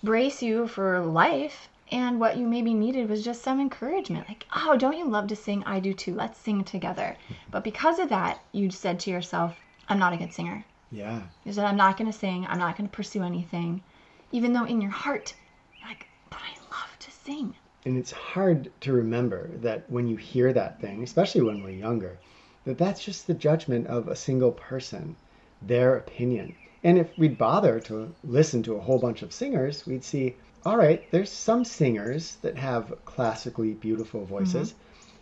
brace 0.03 0.43
you 0.43 0.67
for 0.67 1.01
life. 1.01 1.69
And 1.91 2.19
what 2.19 2.39
you 2.39 2.47
maybe 2.47 2.73
needed 2.73 3.09
was 3.09 3.23
just 3.23 3.43
some 3.43 3.61
encouragement. 3.61 4.27
Like, 4.29 4.47
oh, 4.57 4.77
don't 4.79 4.97
you 4.97 5.07
love 5.07 5.27
to 5.29 5.37
sing? 5.37 5.63
I 5.65 5.79
do 5.79 5.93
too. 5.93 6.15
Let's 6.15 6.39
sing 6.39 6.65
together. 6.65 7.17
But 7.51 7.65
because 7.65 7.99
of 7.99 8.09
that, 8.09 8.41
you 8.53 8.71
said 8.71 8.99
to 9.01 9.11
yourself, 9.11 9.59
I'm 9.89 9.99
not 9.99 10.15
a 10.15 10.17
good 10.17 10.33
singer. 10.33 10.65
Yeah. 10.91 11.23
You 11.45 11.53
said, 11.53 11.67
I'm 11.67 11.77
not 11.77 11.99
going 11.99 12.11
to 12.11 12.19
sing. 12.19 12.47
I'm 12.49 12.59
not 12.59 12.77
going 12.79 12.89
to 12.89 12.97
pursue 12.97 13.23
anything. 13.23 13.83
Even 14.31 14.53
though 14.53 14.65
in 14.65 14.81
your 14.81 14.91
heart, 14.91 15.35
you're 15.79 15.89
like, 15.89 16.07
but 16.31 16.39
I 16.39 16.59
love 16.71 16.99
to 16.99 17.11
sing. 17.11 17.55
And 17.85 17.99
it's 17.99 18.13
hard 18.13 18.71
to 18.83 18.93
remember 18.93 19.51
that 19.57 19.91
when 19.91 20.07
you 20.07 20.17
hear 20.17 20.53
that 20.53 20.81
thing, 20.81 21.03
especially 21.03 21.43
when 21.43 21.63
we're 21.63 21.71
younger, 21.71 22.19
that 22.65 22.79
that's 22.79 23.05
just 23.05 23.27
the 23.27 23.35
judgment 23.35 23.87
of 23.89 24.09
a 24.09 24.17
single 24.17 24.53
person, 24.53 25.17
their 25.61 25.97
opinion. 25.97 26.55
And 26.85 26.99
if 26.99 27.17
we'd 27.17 27.39
bother 27.39 27.81
to 27.81 28.15
listen 28.25 28.63
to 28.65 28.77
a 28.77 28.81
whole 28.81 28.99
bunch 28.99 29.23
of 29.23 29.33
singers, 29.33 29.87
we'd 29.87 30.05
see, 30.05 30.37
all 30.65 30.77
right, 30.77 31.09
there's 31.11 31.31
some 31.31 31.65
singers 31.65 32.37
that 32.43 32.57
have 32.59 32.93
classically 33.05 33.75
beautiful 33.75 34.25
voices. 34.25 34.73
Mm-hmm. 34.73 34.79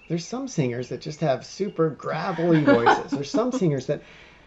There's 0.09 0.27
some 0.27 0.49
singers 0.49 0.89
that 0.89 1.01
just 1.01 1.21
have 1.21 1.47
super 1.47 1.91
gravelly 1.91 2.65
voices. 2.65 3.11
there's 3.13 3.31
some 3.31 3.53
singers 3.53 3.87
that 3.87 4.03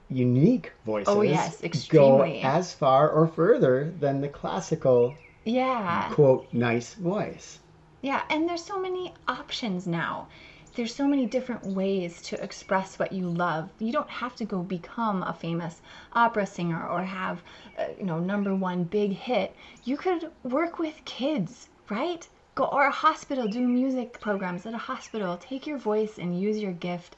unique 0.09 0.73
voices 0.85 1.07
oh, 1.07 1.21
yes, 1.21 1.63
extremely. 1.63 2.41
go 2.41 2.47
as 2.47 2.73
far 2.73 3.09
or 3.09 3.27
further 3.27 3.93
than 3.99 4.21
the 4.21 4.27
classical 4.27 5.17
yeah 5.45 6.09
quote 6.13 6.47
nice 6.53 6.93
voice 6.93 7.59
yeah, 8.03 8.21
and 8.29 8.47
there's 8.47 8.63
so 8.63 8.79
many 8.79 9.13
options 9.29 9.87
now. 9.87 10.27
There's 10.75 10.95
so 10.95 11.07
many 11.07 11.27
different 11.27 11.67
ways 11.67 12.19
to 12.23 12.43
express 12.43 12.97
what 12.97 13.11
you 13.11 13.29
love. 13.29 13.69
You 13.77 13.91
don't 13.91 14.09
have 14.09 14.35
to 14.37 14.45
go 14.45 14.63
become 14.63 15.21
a 15.21 15.31
famous 15.31 15.81
opera 16.13 16.47
singer 16.47 16.87
or 16.87 17.03
have, 17.03 17.43
uh, 17.77 17.87
you 17.99 18.05
know, 18.05 18.19
number 18.19 18.55
one 18.55 18.83
big 18.83 19.11
hit. 19.11 19.55
You 19.83 19.97
could 19.97 20.31
work 20.41 20.79
with 20.79 21.05
kids, 21.05 21.69
right? 21.91 22.27
Go 22.55 22.65
or 22.65 22.87
a 22.87 22.91
hospital, 22.91 23.47
do 23.47 23.67
music 23.67 24.19
programs 24.19 24.65
at 24.65 24.73
a 24.73 24.79
hospital. 24.79 25.37
Take 25.37 25.67
your 25.67 25.77
voice 25.77 26.17
and 26.17 26.39
use 26.39 26.57
your 26.57 26.71
gift 26.71 27.15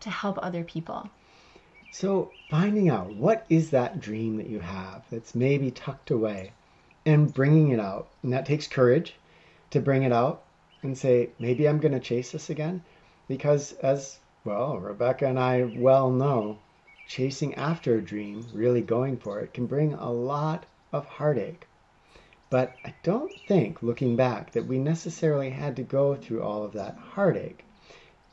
to 0.00 0.08
help 0.10 0.38
other 0.42 0.64
people. 0.64 1.10
So, 1.90 2.32
finding 2.48 2.88
out 2.88 3.10
what 3.10 3.44
is 3.50 3.70
that 3.70 4.00
dream 4.00 4.38
that 4.38 4.48
you 4.48 4.60
have 4.60 5.04
that's 5.10 5.34
maybe 5.34 5.70
tucked 5.70 6.10
away 6.10 6.52
and 7.04 7.32
bringing 7.32 7.70
it 7.70 7.80
out. 7.80 8.08
And 8.22 8.32
that 8.32 8.46
takes 8.46 8.66
courage 8.66 9.14
to 9.70 9.80
bring 9.80 10.04
it 10.04 10.12
out 10.12 10.44
and 10.82 10.96
say, 10.96 11.30
maybe 11.38 11.68
I'm 11.68 11.80
going 11.80 11.92
to 11.92 12.00
chase 12.00 12.32
this 12.32 12.50
again. 12.50 12.82
Because, 13.28 13.72
as 13.74 14.18
well, 14.44 14.78
Rebecca 14.78 15.26
and 15.26 15.38
I 15.38 15.72
well 15.76 16.10
know, 16.10 16.58
chasing 17.06 17.54
after 17.54 17.96
a 17.96 18.02
dream, 18.02 18.46
really 18.52 18.82
going 18.82 19.16
for 19.16 19.40
it, 19.40 19.54
can 19.54 19.66
bring 19.66 19.94
a 19.94 20.10
lot 20.10 20.66
of 20.92 21.06
heartache. 21.06 21.66
But 22.50 22.74
I 22.84 22.94
don't 23.02 23.32
think, 23.48 23.82
looking 23.82 24.16
back, 24.16 24.52
that 24.52 24.66
we 24.66 24.78
necessarily 24.78 25.50
had 25.50 25.76
to 25.76 25.82
go 25.82 26.14
through 26.14 26.42
all 26.42 26.62
of 26.62 26.72
that 26.74 26.96
heartache, 26.96 27.64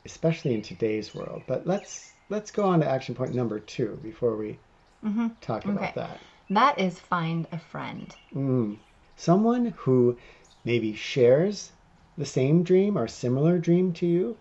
especially 0.04 0.54
in 0.54 0.62
today's 0.62 1.14
world. 1.14 1.42
But 1.46 1.66
let's 1.66 2.12
let's 2.28 2.50
go 2.50 2.64
on 2.64 2.80
to 2.80 2.88
action 2.88 3.14
point 3.14 3.34
number 3.34 3.58
two 3.58 3.98
before 4.02 4.36
we 4.36 4.58
mm-hmm. 5.04 5.28
talk 5.40 5.66
okay. 5.66 5.72
about 5.72 5.94
that. 5.94 6.18
That 6.50 6.78
is 6.78 6.98
find 6.98 7.46
a 7.50 7.58
friend. 7.58 8.14
Mm. 8.34 8.78
Someone 9.16 9.74
who 9.76 10.16
maybe 10.64 10.94
shares 10.94 11.72
the 12.16 12.26
same 12.26 12.62
dream 12.62 12.96
or 12.96 13.08
similar 13.08 13.58
dream 13.58 13.92
to 13.94 14.06
you, 14.06 14.36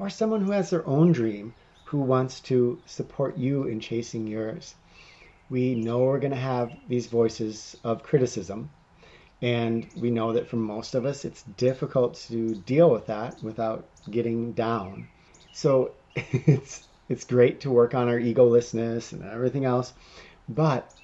or 0.00 0.08
someone 0.08 0.40
who 0.40 0.50
has 0.50 0.70
their 0.70 0.86
own 0.88 1.12
dream 1.12 1.52
who 1.84 1.98
wants 1.98 2.40
to 2.40 2.80
support 2.86 3.36
you 3.36 3.64
in 3.64 3.78
chasing 3.78 4.26
yours. 4.26 4.74
We 5.50 5.74
know 5.74 5.98
we're 5.98 6.20
going 6.20 6.30
to 6.30 6.38
have 6.38 6.74
these 6.88 7.06
voices 7.06 7.76
of 7.84 8.02
criticism, 8.02 8.70
and 9.42 9.86
we 9.94 10.10
know 10.10 10.32
that 10.32 10.48
for 10.48 10.56
most 10.56 10.94
of 10.94 11.04
us 11.04 11.26
it's 11.26 11.42
difficult 11.42 12.14
to 12.28 12.54
deal 12.54 12.90
with 12.90 13.08
that 13.08 13.42
without 13.42 13.90
getting 14.10 14.52
down. 14.52 15.06
So 15.52 15.92
it's 16.16 16.88
it's 17.10 17.24
great 17.24 17.60
to 17.60 17.70
work 17.70 17.92
on 17.94 18.08
our 18.08 18.18
egolessness 18.18 19.12
and 19.12 19.22
everything 19.22 19.66
else, 19.66 19.92
but 20.48 20.94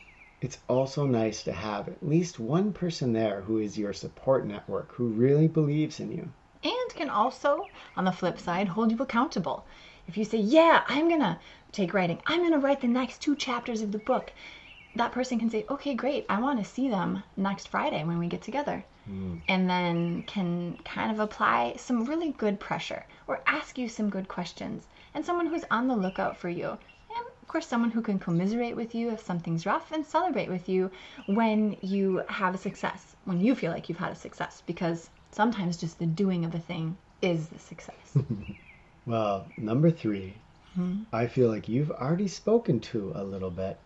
it's 0.40 0.58
also 0.68 1.04
nice 1.04 1.42
to 1.42 1.52
have 1.52 1.88
at 1.88 2.06
least 2.06 2.38
one 2.38 2.72
person 2.72 3.12
there 3.12 3.42
who 3.42 3.58
is 3.58 3.76
your 3.76 3.92
support 3.92 4.46
network, 4.46 4.92
who 4.92 5.08
really 5.08 5.48
believes 5.48 6.00
in 6.00 6.12
you. 6.12 6.30
And 6.62 6.94
can 6.94 7.10
also, 7.10 7.68
on 7.96 8.04
the 8.04 8.12
flip 8.12 8.38
side, 8.38 8.68
hold 8.68 8.90
you 8.90 8.98
accountable. 8.98 9.66
If 10.08 10.16
you 10.16 10.24
say, 10.24 10.38
Yeah, 10.38 10.82
I'm 10.88 11.08
going 11.08 11.20
to 11.20 11.38
take 11.72 11.92
writing, 11.92 12.20
I'm 12.26 12.40
going 12.40 12.52
to 12.52 12.58
write 12.58 12.80
the 12.80 12.88
next 12.88 13.20
two 13.20 13.36
chapters 13.36 13.82
of 13.82 13.92
the 13.92 13.98
book, 13.98 14.32
that 14.96 15.12
person 15.12 15.38
can 15.38 15.50
say, 15.50 15.66
okay, 15.68 15.94
great, 15.94 16.24
I 16.28 16.40
want 16.40 16.58
to 16.58 16.64
see 16.64 16.88
them 16.88 17.22
next 17.36 17.68
Friday 17.68 18.02
when 18.02 18.18
we 18.18 18.28
get 18.28 18.42
together. 18.42 18.84
Mm. 19.08 19.40
And 19.46 19.68
then 19.70 20.22
can 20.22 20.78
kind 20.84 21.12
of 21.12 21.20
apply 21.20 21.74
some 21.76 22.04
really 22.04 22.32
good 22.32 22.58
pressure 22.58 23.04
or 23.26 23.42
ask 23.46 23.78
you 23.78 23.88
some 23.88 24.08
good 24.08 24.26
questions. 24.26 24.86
And 25.14 25.24
someone 25.24 25.46
who's 25.46 25.64
on 25.70 25.86
the 25.86 25.94
lookout 25.94 26.36
for 26.36 26.48
you. 26.48 26.70
And 26.70 27.26
of 27.42 27.48
course, 27.48 27.66
someone 27.66 27.90
who 27.90 28.02
can 28.02 28.18
commiserate 28.18 28.74
with 28.74 28.94
you 28.94 29.10
if 29.10 29.20
something's 29.20 29.66
rough 29.66 29.92
and 29.92 30.04
celebrate 30.04 30.48
with 30.48 30.68
you 30.68 30.90
when 31.26 31.76
you 31.82 32.22
have 32.28 32.54
a 32.54 32.58
success, 32.58 33.16
when 33.24 33.40
you 33.40 33.54
feel 33.54 33.72
like 33.72 33.88
you've 33.88 33.98
had 33.98 34.12
a 34.12 34.16
success. 34.16 34.62
Because 34.66 35.10
sometimes 35.32 35.76
just 35.76 35.98
the 35.98 36.06
doing 36.06 36.44
of 36.44 36.54
a 36.54 36.58
thing 36.58 36.96
is 37.22 37.48
the 37.48 37.58
success. 37.58 38.16
Well, 39.06 39.46
number 39.56 39.90
3 39.90 40.34
I 41.12 41.26
feel 41.28 41.48
like 41.48 41.68
you've 41.68 41.92
already 41.92 42.26
spoken 42.28 42.80
to 42.80 43.12
a 43.14 43.22
little 43.22 43.50
bit, 43.50 43.78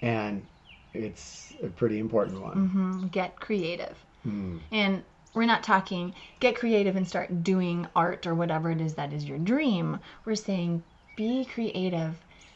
and 0.00 0.46
it's 0.94 1.54
a 1.62 1.68
pretty 1.68 1.98
important 1.98 2.40
one. 2.40 2.68
hmm 2.68 3.06
Get 3.08 3.38
creative. 3.40 3.96
Mm. 4.26 4.60
And 4.70 5.02
we're 5.34 5.46
not 5.46 5.62
talking 5.62 6.14
get 6.40 6.56
creative 6.56 6.96
and 6.96 7.06
start 7.06 7.42
doing 7.42 7.86
art 7.96 8.26
or 8.26 8.34
whatever 8.34 8.70
it 8.70 8.80
is 8.80 8.94
that 8.94 9.12
is 9.12 9.24
your 9.24 9.38
dream. 9.38 9.98
We're 10.24 10.36
saying 10.36 10.82
be 11.16 11.44
creative 11.44 12.14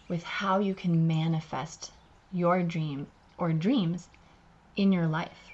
with 0.08 0.22
how 0.22 0.58
you 0.58 0.74
can 0.74 1.06
manifest 1.06 1.90
your 2.32 2.62
dream 2.62 3.06
or 3.38 3.52
dreams 3.52 4.08
in 4.76 4.92
your 4.92 5.06
life. 5.06 5.52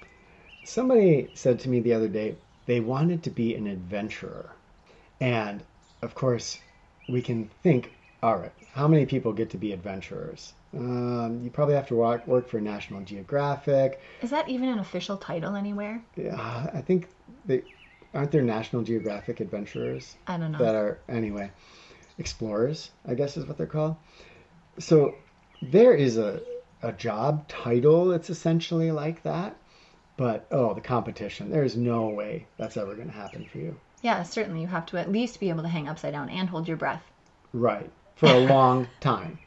Somebody 0.63 1.29
said 1.33 1.59
to 1.61 1.69
me 1.69 1.79
the 1.79 1.93
other 1.93 2.07
day 2.07 2.35
they 2.65 2.79
wanted 2.79 3.23
to 3.23 3.29
be 3.29 3.55
an 3.55 3.67
adventurer. 3.67 4.51
And 5.19 5.63
of 6.01 6.15
course, 6.15 6.59
we 7.07 7.21
can 7.21 7.49
think, 7.63 7.91
all 8.23 8.37
right, 8.37 8.51
how 8.73 8.87
many 8.87 9.05
people 9.05 9.33
get 9.33 9.49
to 9.51 9.57
be 9.57 9.73
adventurers? 9.73 10.53
Um, 10.75 11.41
you 11.43 11.49
probably 11.49 11.75
have 11.75 11.87
to 11.87 11.95
work, 11.95 12.25
work 12.27 12.47
for 12.47 12.61
National 12.61 13.01
Geographic. 13.01 14.01
Is 14.21 14.29
that 14.29 14.47
even 14.47 14.69
an 14.69 14.79
official 14.79 15.17
title 15.17 15.55
anywhere? 15.55 16.01
Yeah, 16.15 16.69
I 16.73 16.81
think 16.81 17.09
they 17.45 17.63
aren't 18.13 18.31
there 18.31 18.41
National 18.41 18.81
Geographic 18.81 19.39
adventurers 19.39 20.15
I 20.27 20.37
don't 20.37 20.51
know. 20.51 20.57
that 20.59 20.75
are 20.75 20.99
anyway 21.09 21.51
explorers. 22.17 22.91
I 23.07 23.15
guess 23.15 23.37
is 23.37 23.45
what 23.45 23.57
they're 23.57 23.67
called. 23.67 23.95
So 24.79 25.15
there 25.61 25.93
is 25.93 26.17
a 26.17 26.41
a 26.83 26.91
job 26.91 27.47
title. 27.47 28.05
that's 28.05 28.29
essentially 28.29 28.91
like 28.91 29.21
that. 29.23 29.55
But 30.21 30.45
oh, 30.51 30.75
the 30.75 30.81
competition. 30.81 31.49
There's 31.49 31.75
no 31.75 32.09
way 32.09 32.45
that's 32.57 32.77
ever 32.77 32.93
going 32.93 33.07
to 33.07 33.13
happen 33.13 33.43
for 33.51 33.57
you. 33.57 33.75
yeah, 34.03 34.21
certainly 34.21 34.61
you 34.61 34.67
have 34.67 34.85
to 34.87 34.97
at 34.97 35.11
least 35.11 35.39
be 35.39 35.49
able 35.49 35.63
to 35.63 35.67
hang 35.67 35.89
upside 35.89 36.13
down 36.13 36.29
and 36.29 36.47
hold 36.47 36.67
your 36.67 36.77
breath. 36.77 37.01
Right. 37.53 37.89
For 38.17 38.27
a 38.27 38.37
long 38.37 38.87
time. 38.99 39.39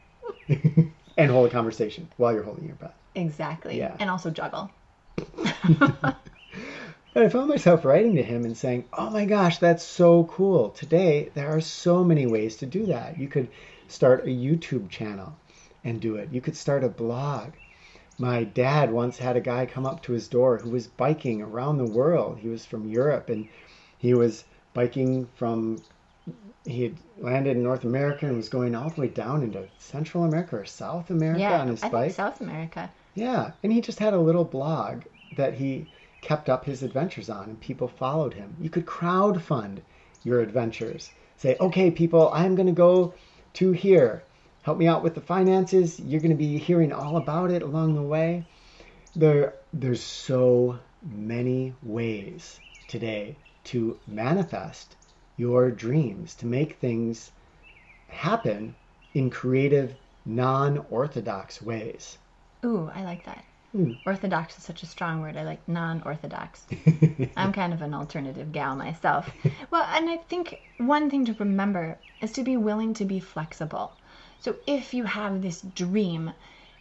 and 0.49 1.31
hold 1.31 1.47
a 1.47 1.49
conversation 1.49 2.09
while 2.17 2.33
you're 2.33 2.43
holding 2.43 2.65
your 2.65 2.75
breath. 2.75 2.97
Exactly. 3.15 3.77
Yeah. 3.77 3.95
And 4.01 4.09
also 4.09 4.29
juggle. 4.31 4.69
But 7.13 7.23
I 7.23 7.29
found 7.29 7.47
myself 7.47 7.85
writing 7.85 8.17
to 8.17 8.23
him 8.23 8.43
and 8.43 8.57
saying, 8.57 8.83
Oh 8.91 9.09
my 9.09 9.23
gosh, 9.23 9.59
that's 9.59 9.85
so 9.85 10.25
cool. 10.25 10.71
Today, 10.71 11.31
there 11.33 11.55
are 11.55 11.61
so 11.61 12.03
many 12.03 12.25
ways 12.25 12.57
to 12.57 12.65
do 12.65 12.87
that. 12.87 13.17
You 13.17 13.29
could 13.29 13.47
start 13.87 14.25
a 14.25 14.27
YouTube 14.27 14.89
channel 14.89 15.33
and 15.85 16.01
do 16.01 16.17
it, 16.17 16.33
you 16.33 16.41
could 16.41 16.57
start 16.57 16.83
a 16.83 16.89
blog. 16.89 17.51
My 18.17 18.43
dad 18.43 18.91
once 18.91 19.17
had 19.17 19.35
a 19.35 19.41
guy 19.41 19.65
come 19.65 19.85
up 19.85 20.01
to 20.03 20.13
his 20.13 20.27
door 20.27 20.57
who 20.57 20.69
was 20.69 20.87
biking 20.87 21.41
around 21.41 21.77
the 21.77 21.91
world. 21.91 22.37
He 22.39 22.47
was 22.47 22.65
from 22.65 22.87
Europe 22.87 23.29
and 23.29 23.47
he 23.97 24.13
was 24.13 24.45
biking 24.73 25.27
from, 25.35 25.81
he 26.65 26.83
had 26.83 26.95
landed 27.17 27.57
in 27.57 27.63
North 27.63 27.83
America 27.83 28.25
and 28.25 28.37
was 28.37 28.49
going 28.49 28.73
all 28.73 28.89
the 28.89 29.01
way 29.01 29.07
down 29.07 29.43
into 29.43 29.67
Central 29.77 30.23
America 30.23 30.57
or 30.57 30.65
South 30.65 31.09
America 31.09 31.41
yeah. 31.41 31.59
on 31.61 31.67
his 31.67 31.83
I 31.83 31.89
bike. 31.89 32.03
think 32.03 32.15
South 32.15 32.41
America. 32.41 32.89
Yeah, 33.15 33.51
and 33.63 33.71
he 33.71 33.81
just 33.81 33.99
had 33.99 34.13
a 34.13 34.19
little 34.19 34.43
blog 34.43 35.03
that 35.33 35.53
he 35.53 35.87
kept 36.21 36.49
up 36.49 36.65
his 36.65 36.83
adventures 36.83 37.29
on, 37.29 37.49
and 37.49 37.59
people 37.59 37.87
followed 37.87 38.33
him. 38.33 38.55
You 38.59 38.69
could 38.69 38.85
crowd 38.85 39.41
fund 39.41 39.81
your 40.23 40.41
adventures. 40.41 41.11
Say, 41.37 41.55
okay, 41.59 41.91
people, 41.91 42.31
I'm 42.33 42.55
going 42.55 42.67
to 42.67 42.73
go 42.73 43.13
to 43.53 43.71
here. 43.71 44.23
Help 44.65 44.79
me 44.79 44.87
out 44.87 45.03
with 45.03 45.13
the 45.13 45.21
finances. 45.21 45.99
You're 45.99 46.21
going 46.21 46.31
to 46.31 46.35
be 46.35 46.57
hearing 46.57 46.91
all 46.91 47.17
about 47.17 47.51
it 47.51 47.61
along 47.61 47.93
the 47.93 48.01
way. 48.01 48.43
There, 49.15 49.53
there's 49.71 50.01
so 50.01 50.79
many 51.03 51.75
ways 51.83 52.59
today 52.87 53.37
to 53.65 53.99
manifest 54.07 54.95
your 55.37 55.69
dreams, 55.69 56.33
to 56.37 56.47
make 56.47 56.79
things 56.79 57.31
happen 58.09 58.73
in 59.13 59.29
creative, 59.29 59.95
non-orthodox 60.25 61.61
ways. 61.61 62.17
Ooh, 62.65 62.89
I 62.91 63.03
like 63.03 63.23
that. 63.25 63.45
Hmm. 63.71 63.93
Orthodox 64.03 64.57
is 64.57 64.63
such 64.63 64.81
a 64.81 64.87
strong 64.87 65.21
word. 65.21 65.37
I 65.37 65.43
like 65.43 65.67
non 65.67 66.01
orthodox. 66.03 66.65
I'm 67.37 67.53
kind 67.53 67.71
of 67.71 67.83
an 67.83 67.93
alternative 67.93 68.51
gal 68.51 68.75
myself. 68.75 69.29
Well, 69.69 69.83
and 69.83 70.09
I 70.09 70.17
think 70.17 70.57
one 70.77 71.11
thing 71.11 71.25
to 71.25 71.33
remember 71.33 71.99
is 72.19 72.31
to 72.31 72.43
be 72.43 72.57
willing 72.57 72.95
to 72.95 73.05
be 73.05 73.19
flexible. 73.19 73.95
So 74.39 74.57
if 74.67 74.93
you 74.93 75.03
have 75.05 75.41
this 75.41 75.61
dream 75.61 76.33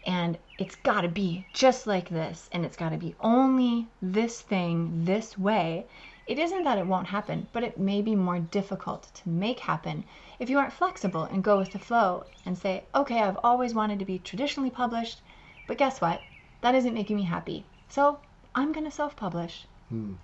and 0.07 0.39
it's 0.59 0.75
got 0.77 1.01
to 1.01 1.09
be 1.09 1.45
just 1.53 1.87
like 1.87 2.09
this 2.09 2.49
and 2.53 2.65
it's 2.65 2.77
got 2.77 2.91
to 2.91 2.99
be 2.99 3.15
only 3.21 3.89
this 4.03 4.41
thing 4.41 5.05
this 5.05 5.39
way, 5.39 5.87
it 6.27 6.39
isn't 6.39 6.65
that 6.65 6.79
it 6.79 6.87
won't 6.87 7.09
happen, 7.09 7.49
but 7.53 7.63
it 7.63 7.79
may 7.79 8.01
be 8.01 8.15
more 8.15 8.39
difficult 8.39 9.11
to 9.15 9.29
make 9.29 9.61
happen 9.61 10.05
if 10.39 10.49
you 10.49 10.59
aren't 10.59 10.73
flexible 10.73 11.25
and 11.25 11.45
go 11.45 11.59
with 11.59 11.73
the 11.73 11.79
flow 11.79 12.25
and 12.47 12.57
say, 12.57 12.85
okay, 12.95 13.21
I've 13.21 13.39
always 13.45 13.75
wanted 13.75 13.99
to 13.99 14.05
be 14.05 14.19
traditionally 14.19 14.71
published, 14.71 15.21
but 15.67 15.79
guess 15.79 16.01
what? 16.01 16.23
That 16.61 16.75
isn't 16.75 16.95
making 16.95 17.17
me 17.17 17.25
happy. 17.25 17.67
So 17.89 18.21
I'm 18.55 18.73
going 18.73 18.85
to 18.85 18.91
self 18.91 19.17
publish. 19.17 19.67
Hmm. 19.89 20.15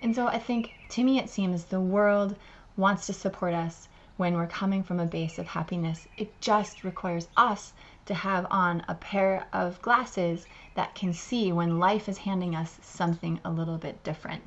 And 0.00 0.14
so 0.14 0.28
I 0.28 0.38
think 0.38 0.72
to 0.90 1.02
me 1.02 1.18
it 1.18 1.28
seems 1.28 1.64
the 1.64 1.80
world 1.80 2.36
wants 2.76 3.06
to 3.06 3.12
support 3.12 3.52
us 3.54 3.88
when 4.18 4.34
we're 4.34 4.46
coming 4.48 4.82
from 4.82 5.00
a 5.00 5.06
base 5.06 5.38
of 5.38 5.46
happiness. 5.46 6.06
It 6.18 6.38
just 6.40 6.84
requires 6.84 7.28
us 7.36 7.72
to 8.06 8.14
have 8.14 8.46
on 8.50 8.82
a 8.88 8.94
pair 8.96 9.46
of 9.52 9.80
glasses 9.80 10.44
that 10.74 10.94
can 10.94 11.12
see 11.12 11.52
when 11.52 11.78
life 11.78 12.08
is 12.08 12.18
handing 12.18 12.54
us 12.54 12.78
something 12.82 13.40
a 13.44 13.50
little 13.50 13.78
bit 13.78 14.02
different. 14.02 14.42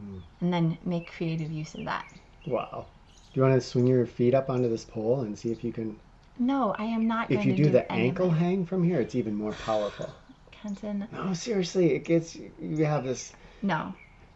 Hmm. 0.00 0.18
And 0.40 0.52
then 0.52 0.78
make 0.84 1.10
creative 1.12 1.50
use 1.50 1.74
of 1.74 1.84
that. 1.84 2.06
Wow. 2.46 2.86
Do 3.34 3.40
you 3.40 3.42
want 3.42 3.60
to 3.60 3.66
swing 3.66 3.86
your 3.86 4.06
feet 4.06 4.32
up 4.32 4.48
onto 4.48 4.68
this 4.68 4.84
pole 4.84 5.20
and 5.22 5.36
see 5.36 5.50
if 5.50 5.64
you 5.64 5.72
can? 5.72 5.98
No, 6.38 6.74
I 6.78 6.84
am 6.84 7.08
not 7.08 7.30
If 7.30 7.38
going 7.38 7.48
you 7.48 7.56
do 7.56 7.64
do 7.64 7.70
the 7.70 7.90
ankle 7.90 8.30
hang 8.30 8.64
from 8.64 8.84
here, 8.84 9.00
it's 9.00 9.14
even 9.14 9.34
more 9.34 9.52
powerful. 9.52 10.08
Kenton, 10.52 11.08
No, 11.12 11.34
seriously, 11.34 11.94
it 11.94 12.04
gets 12.04 12.36
you 12.60 12.84
have 12.84 13.04
this 13.04 13.32
no. 13.62 13.92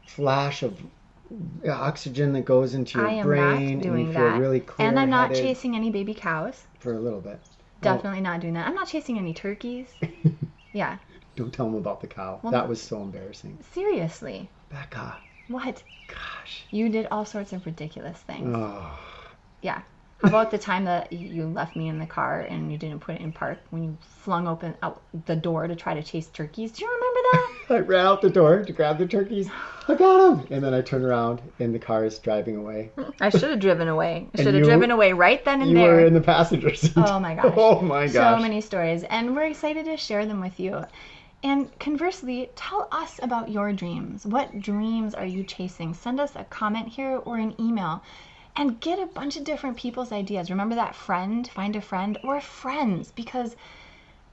flash 0.06 0.62
of 0.62 0.80
oxygen 1.68 2.32
that 2.32 2.44
goes 2.44 2.74
into 2.74 2.98
your 2.98 3.08
I 3.08 3.12
am 3.12 3.26
brain, 3.26 3.78
not 3.78 3.86
and 3.86 3.98
you 4.00 4.06
feel 4.12 4.14
that. 4.24 4.38
really 4.40 4.60
clear 4.60 4.88
and 4.88 4.98
I'm 4.98 5.10
not 5.10 5.30
chasing 5.32 5.76
any 5.76 5.90
baby 5.90 6.14
cows. 6.14 6.66
for 6.78 6.94
a 6.94 7.00
little 7.00 7.20
bit. 7.20 7.40
Definitely 7.80 8.20
not 8.20 8.40
doing 8.40 8.54
that. 8.54 8.66
I'm 8.66 8.74
not 8.74 8.88
chasing 8.88 9.18
any 9.18 9.32
turkeys. 9.34 9.94
Yeah, 10.72 10.98
Don't 11.34 11.52
tell 11.52 11.66
them 11.66 11.74
about 11.74 12.00
the 12.00 12.06
cow. 12.06 12.38
Well, 12.44 12.52
that 12.52 12.68
was 12.68 12.80
so 12.80 13.02
embarrassing. 13.02 13.58
seriously. 13.72 14.48
Becca, 14.68 15.16
What? 15.48 15.82
gosh. 16.06 16.64
You 16.70 16.88
did 16.88 17.08
all 17.10 17.24
sorts 17.24 17.52
of 17.52 17.66
ridiculous 17.66 18.18
things. 18.20 18.54
Oh, 18.54 18.96
Yeah. 19.62 19.82
How 20.22 20.28
about 20.28 20.50
the 20.50 20.58
time 20.58 20.84
that 20.84 21.12
you 21.12 21.46
left 21.46 21.76
me 21.76 21.88
in 21.88 21.98
the 21.98 22.06
car 22.06 22.40
and 22.40 22.70
you 22.70 22.76
didn't 22.76 23.00
put 23.00 23.14
it 23.14 23.22
in 23.22 23.32
park 23.32 23.58
when 23.70 23.82
you 23.82 23.96
flung 24.02 24.46
open 24.46 24.74
out 24.82 25.00
the 25.24 25.34
door 25.34 25.66
to 25.66 25.74
try 25.74 25.94
to 25.94 26.02
chase 26.02 26.26
turkeys? 26.26 26.72
Do 26.72 26.84
you 26.84 26.90
remember 26.90 27.20
that? 27.32 27.56
I 27.70 27.78
ran 27.78 28.06
out 28.06 28.20
the 28.20 28.28
door 28.28 28.62
to 28.64 28.72
grab 28.72 28.98
the 28.98 29.06
turkeys. 29.06 29.48
I 29.88 29.94
got 29.94 30.36
them, 30.36 30.46
and 30.50 30.62
then 30.62 30.74
I 30.74 30.82
turned 30.82 31.04
around, 31.04 31.40
and 31.58 31.74
the 31.74 31.78
car 31.78 32.04
is 32.04 32.18
driving 32.18 32.56
away. 32.56 32.90
I 33.20 33.30
should 33.30 33.50
have 33.50 33.60
driven 33.60 33.88
away. 33.88 34.28
I 34.34 34.42
should 34.42 34.54
have 34.54 34.64
driven 34.64 34.90
away 34.90 35.12
right 35.14 35.42
then 35.44 35.62
and 35.62 35.70
you 35.70 35.76
there. 35.76 35.86
You 35.86 36.00
were 36.02 36.06
in 36.06 36.14
the 36.14 36.20
passenger 36.20 36.74
seat. 36.74 36.92
Oh 36.96 37.18
my 37.18 37.34
gosh. 37.34 37.54
Oh 37.56 37.80
my 37.80 38.06
gosh. 38.06 38.36
So 38.38 38.42
many 38.42 38.60
stories, 38.60 39.04
and 39.04 39.34
we're 39.34 39.46
excited 39.46 39.86
to 39.86 39.96
share 39.96 40.26
them 40.26 40.40
with 40.40 40.60
you. 40.60 40.84
And 41.42 41.76
conversely, 41.78 42.50
tell 42.54 42.88
us 42.92 43.18
about 43.22 43.48
your 43.48 43.72
dreams. 43.72 44.26
What 44.26 44.60
dreams 44.60 45.14
are 45.14 45.24
you 45.24 45.42
chasing? 45.44 45.94
Send 45.94 46.20
us 46.20 46.36
a 46.36 46.44
comment 46.44 46.88
here 46.88 47.16
or 47.24 47.38
an 47.38 47.54
email 47.58 48.02
and 48.56 48.80
get 48.80 48.98
a 48.98 49.06
bunch 49.06 49.36
of 49.36 49.44
different 49.44 49.76
people's 49.76 50.12
ideas. 50.12 50.50
Remember 50.50 50.74
that 50.74 50.94
friend, 50.94 51.48
find 51.48 51.76
a 51.76 51.80
friend 51.80 52.18
or 52.22 52.40
friends 52.40 53.12
because 53.12 53.56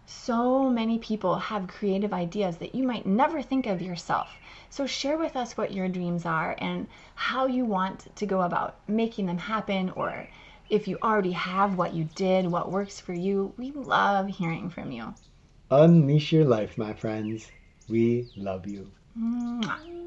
so 0.05 0.69
many 0.69 0.99
people 0.99 1.35
have 1.35 1.67
creative 1.67 2.13
ideas 2.13 2.57
that 2.57 2.73
you 2.73 2.83
might 2.83 3.05
never 3.05 3.41
think 3.41 3.65
of 3.65 3.81
yourself. 3.81 4.29
So 4.69 4.85
share 4.87 5.17
with 5.17 5.35
us 5.35 5.57
what 5.57 5.73
your 5.73 5.87
dreams 5.89 6.25
are 6.25 6.55
and 6.59 6.87
how 7.15 7.45
you 7.45 7.65
want 7.65 8.15
to 8.15 8.25
go 8.25 8.41
about 8.41 8.77
making 8.87 9.25
them 9.25 9.37
happen 9.37 9.89
or 9.91 10.27
if 10.69 10.87
you 10.87 10.97
already 11.01 11.31
have 11.31 11.77
what 11.77 11.93
you 11.93 12.09
did, 12.15 12.47
what 12.47 12.71
works 12.71 12.99
for 12.99 13.13
you. 13.13 13.53
We 13.57 13.71
love 13.71 14.27
hearing 14.27 14.69
from 14.69 14.91
you. 14.91 15.13
Unleash 15.71 16.31
your 16.31 16.45
life, 16.45 16.77
my 16.77 16.93
friends. 16.93 17.51
We 17.89 18.29
love 18.35 18.67
you. 18.67 18.91
Mwah. 19.17 20.06